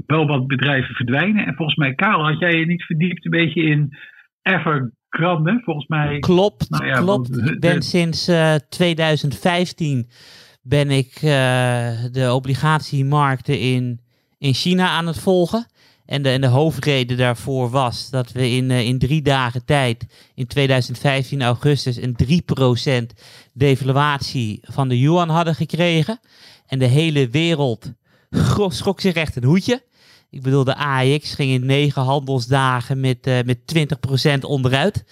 [0.05, 1.45] wel wat bedrijven verdwijnen.
[1.45, 3.97] En volgens mij, Karel, had jij je niet verdiept een beetje in
[4.41, 5.61] Evergrande?
[5.63, 6.19] Volgens mij.
[6.19, 7.49] Klopt, nou ja, klopt.
[7.49, 8.31] Ik ben sinds
[8.69, 10.15] 2015 eh,
[10.61, 11.31] ben ik uh,
[12.11, 13.99] de obligatiemarkten in,
[14.39, 15.67] in China aan het volgen.
[16.05, 20.05] En de, en de hoofdreden daarvoor was dat we in, uh, in drie dagen tijd,
[20.35, 22.17] in 2015 augustus, een
[23.11, 23.19] 3%
[23.53, 26.19] devaluatie van de yuan hadden gekregen.
[26.67, 27.91] En de hele wereld
[28.67, 29.83] schrok zich echt een hoedje.
[30.29, 33.59] Ik bedoel, de AX ging in negen handelsdagen met, uh, met
[34.37, 35.03] 20% onderuit.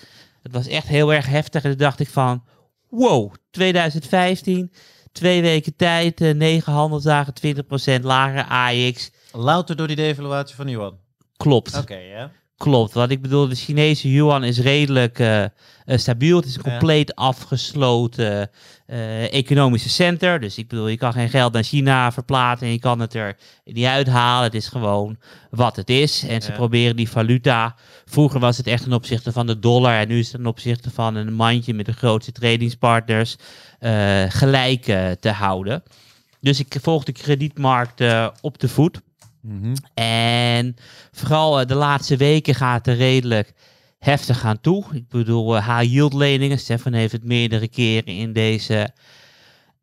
[0.42, 1.64] Het was echt heel erg heftig.
[1.64, 2.44] En toen dacht ik van,
[2.90, 4.72] wow, 2015,
[5.18, 7.34] twee weken tijd, uh, negen handelsdagen,
[8.00, 9.12] 20% lager AX.
[9.32, 10.98] Louter door die devaluatie van yuan?
[11.38, 11.78] Klopt.
[11.78, 12.32] Oké, ja.
[12.58, 15.46] Klopt, wat ik bedoel, de Chinese yuan is redelijk uh,
[15.86, 16.38] stabiel.
[16.38, 18.50] Het is een compleet afgesloten
[18.88, 20.40] uh, economische center.
[20.40, 23.38] Dus ik bedoel, je kan geen geld naar China verplaatsen en je kan het er
[23.64, 24.44] niet uithalen.
[24.44, 25.18] Het is gewoon
[25.50, 26.24] wat het is.
[26.28, 27.76] En ze proberen die valuta.
[28.06, 30.92] Vroeger was het echt ten opzichte van de dollar en nu is het ten opzichte
[30.92, 33.36] van een mandje met de grootste tradingspartners
[33.80, 34.84] uh, gelijk
[35.20, 35.84] te houden.
[36.40, 38.04] Dus ik volg de kredietmarkt
[38.42, 39.02] op de voet.
[39.42, 40.76] Mm En
[41.12, 43.54] vooral de laatste weken gaat het redelijk
[44.00, 44.86] heftig aan toe.
[44.92, 46.60] Ik bedoel, high-yield leningen.
[46.60, 48.94] Stefan heeft het meerdere keren in deze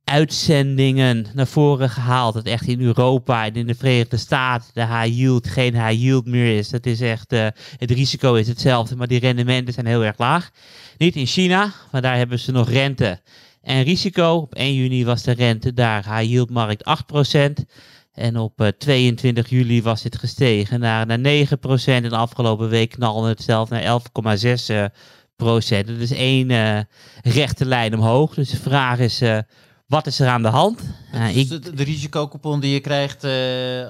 [0.05, 2.35] uitzendingen naar voren gehaald.
[2.35, 6.69] Dat echt in Europa en in de Verenigde Staten de high-yield geen high-yield meer is.
[6.69, 10.51] Dat is echt, uh, het risico is hetzelfde, maar die rendementen zijn heel erg laag.
[10.99, 13.21] Niet in China, maar daar hebben ze nog rente
[13.65, 14.35] en risico.
[14.35, 16.85] Op 1 juni was de rente daar high-yield markt
[17.61, 17.65] 8%.
[18.13, 21.85] En op 22 eh, juli was dit gestegen naar, naar 9%.
[21.85, 24.47] En de afgelopen week knalde het zelf naar 11,6%.
[24.71, 24.85] Uh,
[25.37, 25.87] procent.
[25.87, 26.79] Dat is één uh,
[27.23, 28.35] rechte lijn omhoog.
[28.35, 29.39] Dus de vraag is, uh,
[29.87, 30.81] wat is er aan de hand?
[31.15, 31.49] Uh, ik...
[31.49, 33.25] de, de risicocoupon die je krijgt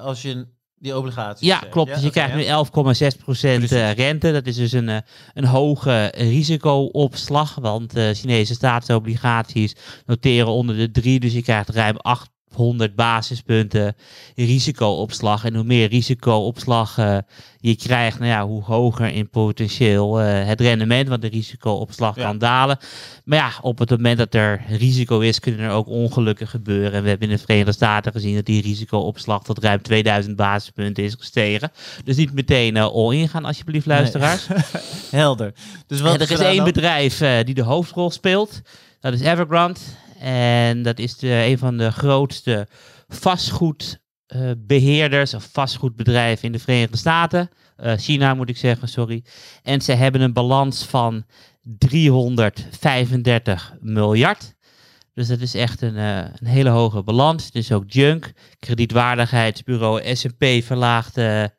[0.01, 0.47] als je
[0.79, 1.89] die obligaties Ja, klopt.
[1.89, 1.95] Ja?
[1.95, 2.45] Dus je krijgt nu
[3.15, 4.33] 11,6 procent rente.
[4.33, 5.03] Dat is dus een,
[5.35, 7.55] een hoge risicoopslag.
[7.55, 11.21] Want Chinese staatsobligaties noteren onder de 3.
[11.21, 13.97] Dus je krijgt ruim 8 100 basispunten
[14.37, 15.45] risicoopslag.
[15.45, 17.19] En hoe meer risicoopslag uh,
[17.59, 22.39] je krijgt, nou ja, hoe hoger in potentieel uh, het rendement, want de risicoopslag kan
[22.39, 22.79] dalen.
[23.25, 26.93] Maar ja, op het moment dat er risico is, kunnen er ook ongelukken gebeuren.
[26.93, 31.05] En we hebben in de Verenigde Staten gezien dat die risicoopslag tot ruim 2000 basispunten
[31.05, 31.73] is gestegen.
[32.05, 34.49] Dus niet meteen uh, all-in gaan, alsjeblieft, luisteraars.
[34.49, 34.59] Nee.
[35.23, 35.53] Helder.
[35.87, 38.63] Dus wat er is één bedrijf die de hoofdrol speelt.
[39.01, 39.81] Dat is Evergrande.
[40.19, 42.69] En dat is de, een van de grootste
[43.09, 47.51] vastgoedbeheerders of vastgoedbedrijven in de Verenigde Staten.
[47.83, 49.25] Uh, China moet ik zeggen, sorry.
[49.63, 51.25] En ze hebben een balans van
[51.63, 54.55] 335 miljard.
[55.15, 57.45] Dus dat is echt een, uh, een hele hoge balans.
[57.45, 58.33] Het is ook junk.
[58.59, 61.55] Kredietwaardigheidsbureau S&P verlaagde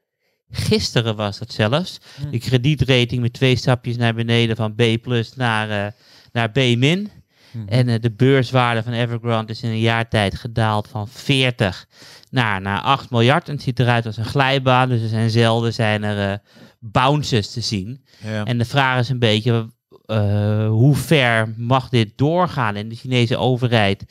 [0.50, 1.98] gisteren was dat zelfs.
[2.16, 2.32] Hmm.
[2.32, 5.96] De kredietrating met twee stapjes naar beneden van B plus naar,
[6.32, 7.12] naar B min.
[7.56, 7.68] Mhm.
[7.68, 11.88] En uh, de beurswaarde van Evergrande is in een jaar tijd gedaald van 40
[12.30, 13.48] naar, naar 8 miljard.
[13.48, 14.90] En het ziet eruit als een glijbaan.
[14.90, 16.38] Dus er zijn zelden zijn er uh,
[16.80, 18.06] bounces te zien.
[18.24, 18.44] Ja.
[18.44, 19.70] En de vraag is een beetje,
[20.06, 22.76] uh, hoe ver mag dit doorgaan?
[22.76, 24.06] En de Chinese overheid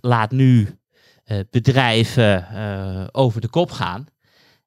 [0.00, 0.78] laat nu
[1.50, 2.46] bedrijven
[3.12, 4.06] over de kop gaan.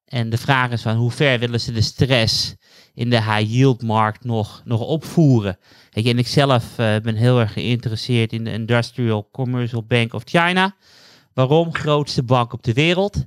[0.08, 2.54] En de vraag is van hoe ver willen ze de stress
[2.94, 5.58] in de high yield markt nog, nog opvoeren?
[5.98, 10.14] Weet je, en ik zelf uh, ben heel erg geïnteresseerd in de Industrial Commercial Bank
[10.14, 10.74] of China.
[11.34, 11.74] Waarom?
[11.74, 13.24] Grootste bank op de wereld.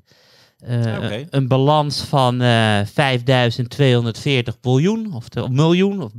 [0.67, 1.27] Uh, okay.
[1.29, 6.11] Een balans van uh, 5240 biljoen, of, miljoen, of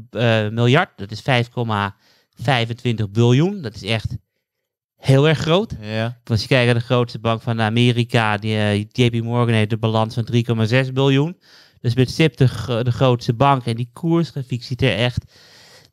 [0.51, 0.91] miljard.
[0.97, 3.63] Dat is 5,25 biljoen.
[3.63, 4.17] Dat is echt
[4.97, 5.75] heel erg groot.
[5.81, 6.19] Ja.
[6.25, 10.15] Als je kijkt naar de grootste bank van Amerika, die, JP Morgan heeft een balans
[10.15, 10.29] van
[10.87, 11.37] 3,6 biljoen.
[11.81, 13.67] Dus met SIP de, de grootste bank.
[13.67, 15.25] En die koersgrafiek ziet er echt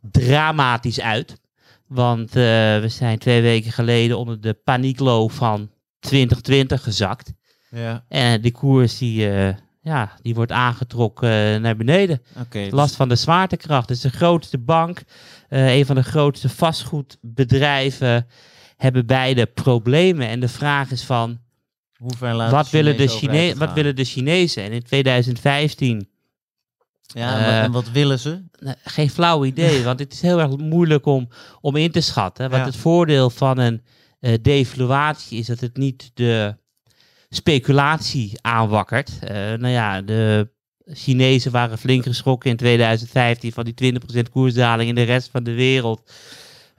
[0.02, 1.42] dramatisch uit.
[1.88, 2.44] Want uh,
[2.80, 5.70] we zijn twee weken geleden onder de paniekloop van
[6.00, 7.34] 2020 gezakt.
[7.70, 12.22] Ja, En die koers die, eh, ja, die wordt aangetrokken eh, naar beneden.
[12.40, 12.64] oké.
[12.64, 13.88] dus- Last van de zwaartekracht.
[13.88, 15.02] Dus de grootste bank,
[15.50, 18.28] eh, een van de grootste vastgoedbedrijven
[18.78, 20.28] hebben beide problemen.
[20.28, 21.40] En de vraag is van,
[21.96, 24.64] hoe ver laat wat willen, de Chine wat willen de Chinezen?
[24.64, 26.09] En in 2015,
[27.14, 28.44] Ja, en wat- eh, en wat willen ze?
[28.84, 31.30] geen flauw idee, want het is heel erg moeilijk om,
[31.62, 32.50] om in te schatten.
[32.50, 32.68] Want Ja.
[32.70, 33.82] het voordeel van een
[34.20, 36.56] eh devaluatie is dat het niet de
[37.30, 39.10] speculatie aanwakkert.
[39.22, 40.50] Eh, nou ja, de
[40.86, 45.54] Chinezen waren flink geschrokken in 2015 van die 20% koersdaling in de rest van de
[45.54, 46.12] wereld.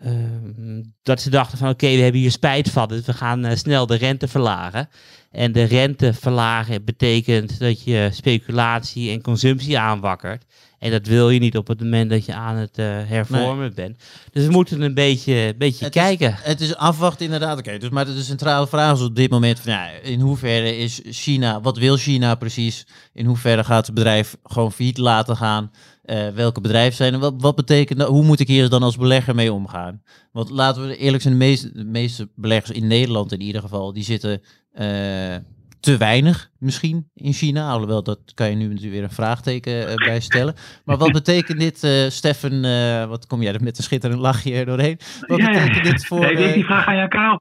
[0.00, 3.56] Ehm, dat ze dachten van oké, we hebben hier spijt van, dus we gaan eh,
[3.56, 4.88] snel de rente verlagen.
[5.30, 10.44] En de rente verlagen betekent dat je speculatie en consumptie aanwakkert.
[10.80, 13.96] En dat wil je niet op het moment dat je aan het eh, hervormen bent.
[14.32, 16.34] Dus we moeten een beetje, beetje Het is- kijken.
[16.36, 17.58] Het is afwachten inderdaad.
[17.58, 21.00] Oké, dus maar de centrale vraag is op dit moment van ja, in hoeverre is
[21.04, 22.86] China, wat wil China precies?
[23.12, 25.70] In hoeverre gaat het bedrijf gewoon failliet laten gaan?
[26.02, 27.18] Eh, welke bedrijven zijn er?
[27.20, 28.08] Wat, wat betekent dat?
[28.08, 30.02] Hoe moet ik hier dan als belegger mee omgaan?
[30.32, 33.92] Want laten we eerlijk zijn, de meeste, de meeste beleggers in Nederland in ieder geval,
[33.92, 35.36] die zitten eh,
[35.80, 37.70] te weinig misschien in China.
[37.70, 40.54] Alhoewel, dat kan je nu natuurlijk weer een vraagteken eh, bij stellen.
[40.84, 44.54] Maar wat betekent dit, eh Stefan, eh, wat kom jij er met een schitterend lachje
[44.54, 44.98] er doorheen?
[45.26, 46.20] Wat Ja, betekent dit voor...
[46.20, 47.38] Nee, ik denk die vraag aan jou,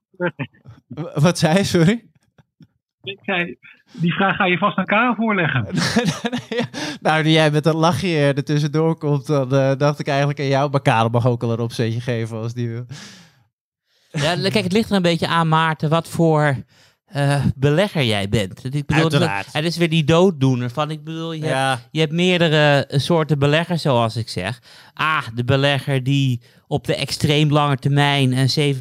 [1.14, 2.08] Wat zei je, sorry?
[3.04, 3.58] Ik zei,
[3.92, 5.68] die vraag ga je vast aan Karel voorleggen.
[7.02, 10.46] nou, nu jij met een lachje er tussendoor komt, dan eh, dacht ik eigenlijk aan
[10.46, 10.70] jou.
[10.70, 12.86] Maar Karel mag ook al een opzetje geven als die wil.
[14.12, 16.56] Ja, kijk, het ligt er een beetje aan, Maarten, wat voor
[17.10, 18.64] eh, belegger jij bent.
[18.64, 19.47] Ik bedoel, Uiteraard.
[19.51, 23.39] Het is weer die dooddoener van, ik bedoel, je, hebt, je hebt meerdere eh, soorten
[23.39, 24.62] beleggers, zoals ik zeg.
[25.01, 28.76] A, de belegger die op de extreem lange termijn een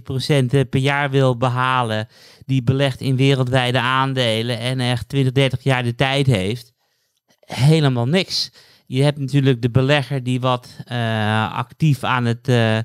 [0.65, 2.09] 7% per jaar wil behalen,
[2.47, 6.73] die belegt in wereldwijde aandelen en echt 20, 30 jaar de tijd heeft.
[7.41, 8.51] Helemaal niks.
[8.89, 12.85] Je hebt natuurlijk de belegger die wat eh, actief aan het, eh, eh,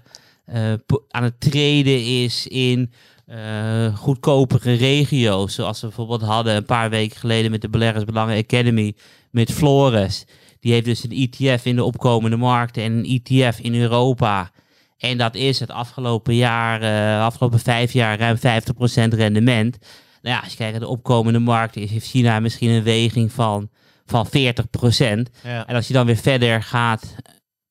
[1.10, 2.92] aan het treden is in
[3.26, 5.54] eh, goedkopere regio's.
[5.54, 8.94] Zoals we bijvoorbeeld hadden een paar weken geleden met de Beleggersbelangen Academy
[9.32, 10.26] met Flores.
[10.60, 14.52] Die heeft dus een ETF in de opkomende markten en een ETF in Europa.
[14.98, 19.78] En dat is het afgelopen jaar, eh, afgelopen vijf jaar, ruim 50% rendement.
[20.22, 23.32] Nou ja, als je kijkt naar de opkomende markten, is- heeft China misschien een weging
[23.32, 23.70] van,
[24.06, 25.30] van 40%.
[25.44, 25.68] ja.
[25.68, 27.16] En als je dan weer verder gaat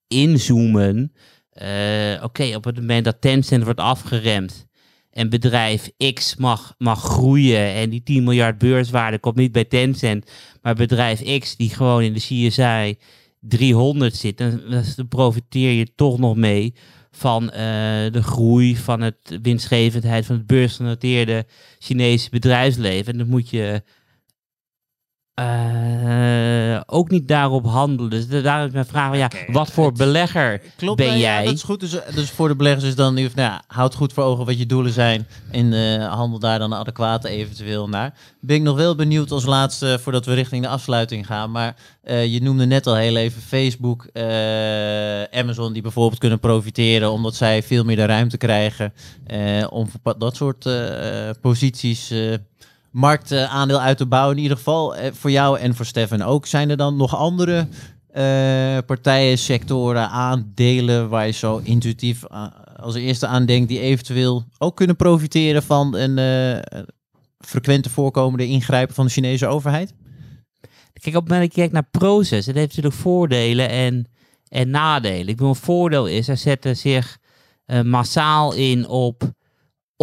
[0.06, 1.12] inzoomen.
[1.52, 4.66] eh, Oké, op het moment dat Tencent wordt afgeremd.
[5.12, 7.74] En bedrijf X mag, mag groeien.
[7.74, 10.30] En die 10 miljard beurswaarde komt niet bij Tencent.
[10.62, 12.96] Maar bedrijf X die gewoon in de CSI
[13.40, 14.38] 300 zit.
[14.38, 14.60] Dan,
[15.08, 16.74] profiteer je toch nog mee
[17.10, 17.60] van eh,
[18.12, 21.46] de groei van het winstgevendheid van het beursgenoteerde
[21.78, 23.12] Chinese bedrijfsleven.
[23.12, 23.82] En dan moet je
[25.34, 28.10] eh, ook niet daarop handelen.
[28.10, 31.44] Dus da- daar is mijn vraag, ja, wat voor belegger Klopt, ben nou ja, jij?
[31.44, 31.80] dat is goed.
[31.80, 34.58] Dus, dus voor de beleggers is dan, nu, nou ja, houd goed voor ogen wat
[34.58, 38.14] je doelen zijn en eh, handel daar dan adequaat eventueel naar.
[38.40, 41.50] Ben ik nog wel benieuwd als laatste, voordat we richting de afsluiting gaan.
[41.50, 47.10] Maar eh, je noemde net al heel even Facebook, eh, Amazon, die bijvoorbeeld kunnen profiteren
[47.10, 48.92] omdat zij veel meer de ruimte krijgen
[49.26, 52.14] eh, om dat soort eh, posities...
[52.92, 54.36] marktaandeel uit te bouwen.
[54.36, 56.46] In ieder geval eh, voor jou en voor Stefan ook.
[56.46, 57.66] Zijn er dan nog andere
[58.08, 64.44] eh, partijen, sectoren, aandelen waar je zo intuïtief eh, als eerste aan denkt die eventueel
[64.58, 66.62] ook kunnen profiteren van een
[67.38, 69.94] frequente voorkomende ingrijpen van de Chinese overheid?
[70.92, 74.06] Kijk, op het moment dat je kijkt naar proces, het heeft natuurlijk voordelen en,
[74.48, 75.28] en nadelen.
[75.28, 77.18] Ik bedoel, een voordeel is, zij zetten zich
[77.82, 79.32] massaal in op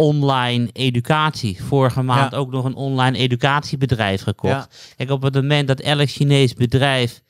[0.00, 1.62] online educatie.
[1.64, 2.38] Vorige maand Ja.
[2.38, 4.52] ook nog een online educatiebedrijf gekocht.
[4.54, 4.68] Ja.
[4.96, 7.22] Kijk, op het moment dat elk Chinees bedrijf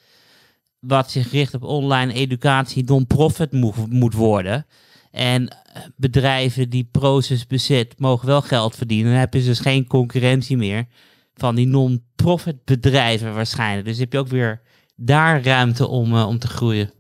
[0.81, 4.67] wat zich richt op online educatie non-profit moet, moet worden.
[5.11, 5.57] En
[5.97, 9.11] bedrijven die proces bezit, mogen wel geld verdienen.
[9.11, 10.87] Dan heb je dus geen concurrentie meer
[11.35, 13.87] van die non-profit bedrijven waarschijnlijk.
[13.87, 14.61] Dus heb je ook weer
[14.97, 16.91] daar ruimte om, eh, om te groeien.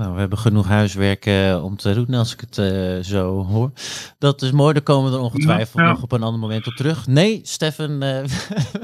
[0.00, 3.70] Nou, we hebben genoeg huiswerk eh, om te doen als ik het eh, zo hoor.
[4.18, 5.90] Dat is mooi, daar komen we er ongetwijfeld Ja, ja.
[5.90, 7.06] nog op een ander moment op terug.
[7.06, 8.24] Nee, Stefan, eh,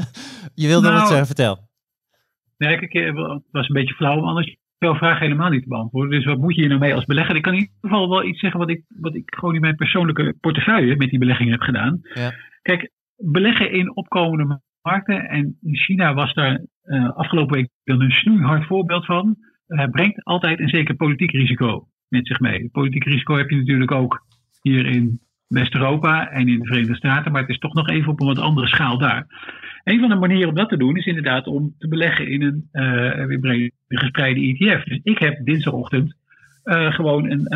[0.63, 1.59] je wilde Nou, wat zeggen, vertel.
[2.59, 6.11] Nee, kijk, het was een beetje flauw om anders jouw vraag helemaal niet te beantwoorden.
[6.11, 7.37] Dus wat moet je hier nou mee als belegger?
[7.37, 9.77] Ik kan in ieder geval wel iets zeggen wat ik, wat ik gewoon in mijn
[9.77, 12.01] persoonlijke portefeuille met die beleggingen heb gedaan.
[12.15, 12.33] Ja.
[12.63, 16.65] Kijk, beleggen in opkomende markten, en in China was daar
[17.15, 19.37] afgelopen week een snoeihard voorbeeld van,
[19.91, 22.69] brengt altijd een zeker politiek risico met zich mee.
[22.73, 24.27] Politiek risico heb je natuurlijk ook
[24.63, 28.21] hier in West-Europa en in de Verenigde Staten, maar het is toch nog even op
[28.21, 29.27] een wat andere schaal daar.
[29.85, 32.69] Een van de manieren om dat te doen is inderdaad om te beleggen in een
[32.73, 34.85] uh, breed gespreide ETF.
[34.85, 36.17] Dus ik heb dinsdagochtend
[36.65, 37.47] uh, gewoon een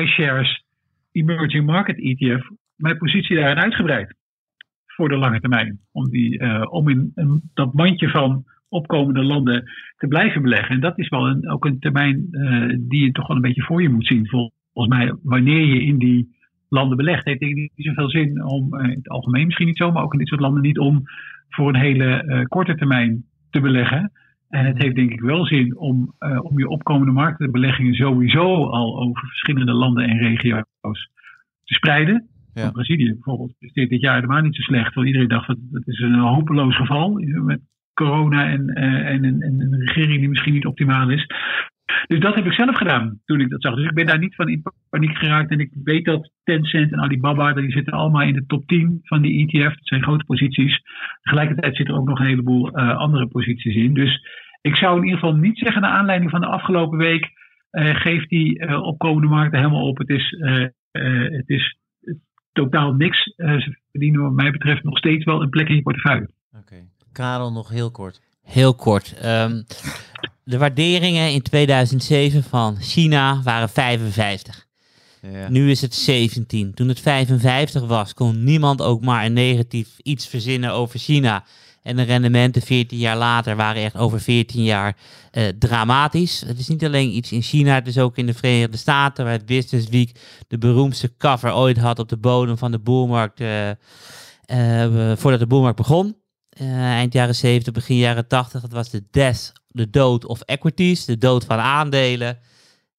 [0.00, 0.64] iShares
[1.12, 4.14] Emerging Market ETF, mijn positie daarin uitgebreid
[4.86, 5.80] voor de lange termijn.
[5.92, 10.74] Om, die, om in, in dat mandje van opkomende landen te blijven beleggen.
[10.74, 12.26] En dat is wel een, ook een termijn
[12.88, 14.28] die je toch wel een beetje voor je moet zien.
[14.28, 16.28] Volgens mij, wanneer je in die
[16.68, 20.02] landen belegt, heeft het niet zoveel zin om, in het algemeen misschien niet zo, maar
[20.02, 21.02] ook in dit soort landen niet om
[21.48, 24.12] voor een hele uh, korte termijn te beleggen.
[24.48, 29.00] En het heeft denk ik wel zin om, uh, om je opkomende marktbeleggingen sowieso al
[29.00, 31.10] over verschillende landen en regio's
[31.64, 32.26] te spreiden.
[32.54, 32.70] Ja.
[32.70, 34.94] Brazilië bijvoorbeeld is dit, dit jaar helemaal niet zo slecht.
[34.94, 37.10] Want iedereen dacht dat het is een hopeloos geval
[37.44, 37.60] met
[37.94, 41.26] corona en, uh, en, en, en, een regering die misschien niet optimaal is.
[42.06, 43.74] Dus dat heb ik zelf gedaan toen ik dat zag.
[43.74, 45.50] Dus ik ben daar niet van in paniek geraakt.
[45.50, 49.22] En ik weet dat Tencent en Alibaba, die zitten allemaal in de top 10 van
[49.22, 49.74] die ETF.
[49.74, 50.80] Dat zijn grote posities.
[51.22, 53.94] Tegelijkertijd zitten er ook nog een heleboel uh, andere posities in.
[53.94, 54.20] Dus
[54.60, 57.30] ik zou in ieder geval niet zeggen, naar aanleiding van de afgelopen week,
[57.72, 59.98] uh, geef die uh, opkomende markten helemaal op.
[59.98, 60.36] Het is,
[60.90, 61.76] het is
[62.52, 63.22] totaal niks.
[63.36, 66.28] ze verdienen wat mij betreft nog steeds wel een plek in je portefeuille.
[67.12, 68.20] Karel, nog heel kort.
[68.42, 69.14] Heel kort.
[69.24, 69.66] Um,
[70.44, 74.66] de waarderingen in 2007 van China waren 55.
[75.20, 75.48] Ja.
[75.48, 76.74] Nu is het 17.
[76.74, 81.44] Toen het 55 was, kon niemand ook maar een negatief iets verzinnen over China.
[81.82, 84.96] En de rendementen 14 jaar later waren echt over 14 jaar
[85.32, 86.42] uh, dramatisch.
[86.46, 89.32] Het is niet alleen iets in China, het is ook in de Verenigde Staten, waar
[89.32, 93.68] het Business Week de beroemdste cover ooit had op de bodem van de boelmarkt, uh,
[93.68, 96.16] uh, voordat de boelmarkt begon.
[96.58, 101.18] Eind jaren 70, begin jaren 80, dat was de death de dood of equities, de
[101.18, 102.38] dood van aandelen.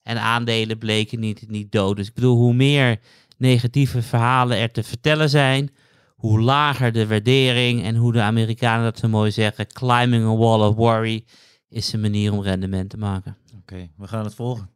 [0.03, 1.95] En aandelen bleken niet, niet dood.
[1.95, 2.99] Dus ik bedoel, hoe meer
[3.37, 5.71] negatieve verhalen er te vertellen zijn,
[6.15, 10.67] hoe lager de waardering en hoe de Amerikanen dat zo mooi zeggen, climbing a wall
[10.67, 11.25] of worry,
[11.69, 13.37] is een manier om rendement te maken.
[13.47, 14.69] Oké, okay, we gaan het volgen.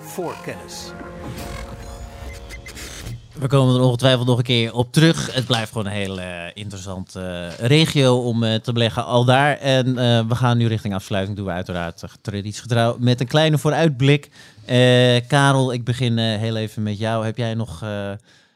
[0.00, 0.92] Voor kennis.
[3.38, 5.34] We komen er ongetwijfeld nog een keer op terug.
[5.34, 9.56] Het blijft gewoon een hele uh, interessante uh, regio om uh, te beleggen al daar.
[9.56, 9.94] En
[10.28, 11.36] we gaan nu richting afsluiting.
[11.36, 14.30] Doen we uiteraard traditiegetrouw met een kleine vooruitblik.
[15.26, 17.24] Karel, ik begin heel even met jou.
[17.24, 17.84] Heb jij nog,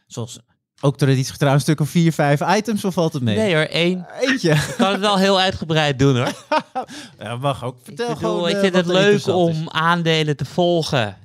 [0.06, 0.38] zoals
[0.80, 3.36] ook traditiegetrouw, een stuk of vier, vijf items of valt het mee?
[3.36, 4.06] Nee hoor, één.
[4.20, 4.52] Eentje.
[4.52, 6.32] Ik kan het wel heel uitgebreid doen hoor.
[7.20, 7.76] ja, mag ook.
[7.82, 8.48] Vertel ik bedoel, gewoon.
[8.48, 9.68] Ik vind het leuk om is.
[9.68, 11.16] aandelen te volgen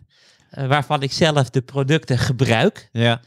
[0.49, 2.89] waarvan ik zelf de producten gebruik.
[2.91, 3.21] Ja.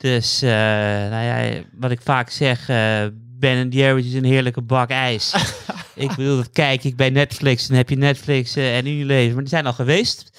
[0.00, 3.04] Dus, uh, nou ja, wat ik vaak zeg, uh,
[3.38, 5.34] Ben Jerry's is een heerlijke bak ijs.
[5.94, 7.66] ik bedoel, dat kijk ik bij Netflix.
[7.66, 10.30] Dan heb je Netflix uh, en Unilever, maar die zijn al geweest.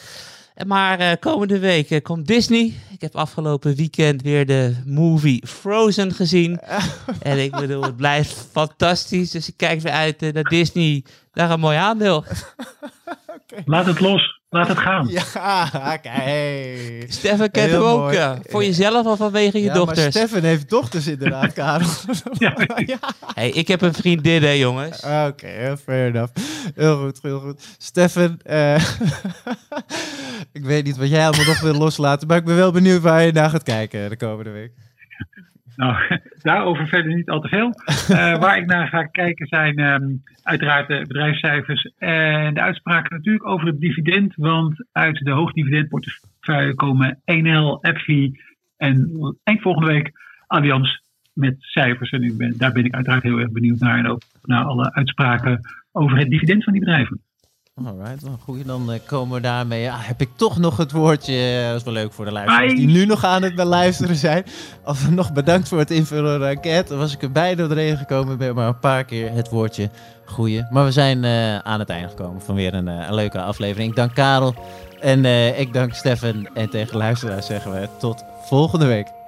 [0.67, 2.73] Maar komende week komt Disney.
[2.89, 6.59] Ik heb afgelopen weekend weer de movie Frozen gezien.
[7.21, 9.31] en ik bedoel, het blijft fantastisch.
[9.31, 11.03] Dus ik kijk weer uit naar Disney.
[11.31, 12.17] Daar een mooi aandeel.
[13.35, 13.63] okay.
[13.65, 14.40] Laat het los.
[14.53, 15.07] Laat het gaan.
[15.07, 17.05] Ja, kijk.
[17.07, 18.13] Stefan kent hem ook.
[18.13, 18.37] Ja.
[18.49, 19.99] Voor jezelf of vanwege je ja, dochters?
[19.99, 21.87] Maar Stefan heeft dochters inderdaad, Karel.
[22.33, 22.53] ja.
[22.85, 22.99] ja.
[23.33, 24.97] Hey, ik heb een vriendin, hè, jongens.
[24.97, 26.33] Oké, okay, fair enough.
[26.75, 27.61] Heel goed, heel goed.
[27.77, 28.75] Stefan, uh,
[30.51, 33.21] ik weet niet wat jij allemaal nog wil loslaten, maar ik ben wel benieuwd waar
[33.21, 34.71] je naar gaat kijken de komende week.
[35.75, 37.73] Nou, daarover verder niet al te veel.
[38.09, 43.47] Uh, waar ik naar ga kijken zijn um, uiteraard de bedrijfscijfers en de uitspraken natuurlijk
[43.47, 44.33] over het dividend.
[44.35, 48.39] Want uit de hoogdividendportefeuille komen 1L, EPFI
[48.77, 49.09] en
[49.43, 50.11] eind volgende week
[50.47, 50.99] Allianz
[51.33, 52.09] met cijfers.
[52.09, 53.97] En daar ben ik uiteraard heel erg benieuwd naar.
[53.97, 55.59] En ook naar alle uitspraken
[55.91, 57.21] over het dividend van die bedrijven.
[57.87, 58.65] Alright, well, goed.
[58.65, 59.81] Dan uh, komen we daarmee.
[59.81, 61.65] Ja, heb ik toch nog het woordje.
[61.67, 64.45] Dat is wel leuk voor de luisteraars die nu nog aan het beluisteren zijn.
[65.09, 66.89] nog bedankt voor het invullen van de enquête.
[66.89, 68.37] Dan was ik er bijna doorheen gekomen.
[68.37, 69.89] Ben maar een paar keer het woordje
[70.25, 70.65] goeie.
[70.69, 73.89] Maar we zijn uh, aan het einde gekomen van weer een, een leuke aflevering.
[73.89, 74.55] Ik dank Karel
[74.99, 75.25] en
[75.59, 76.47] ik dank Stefan.
[76.53, 79.20] En tegen luisteraars zeggen we tot volgende week.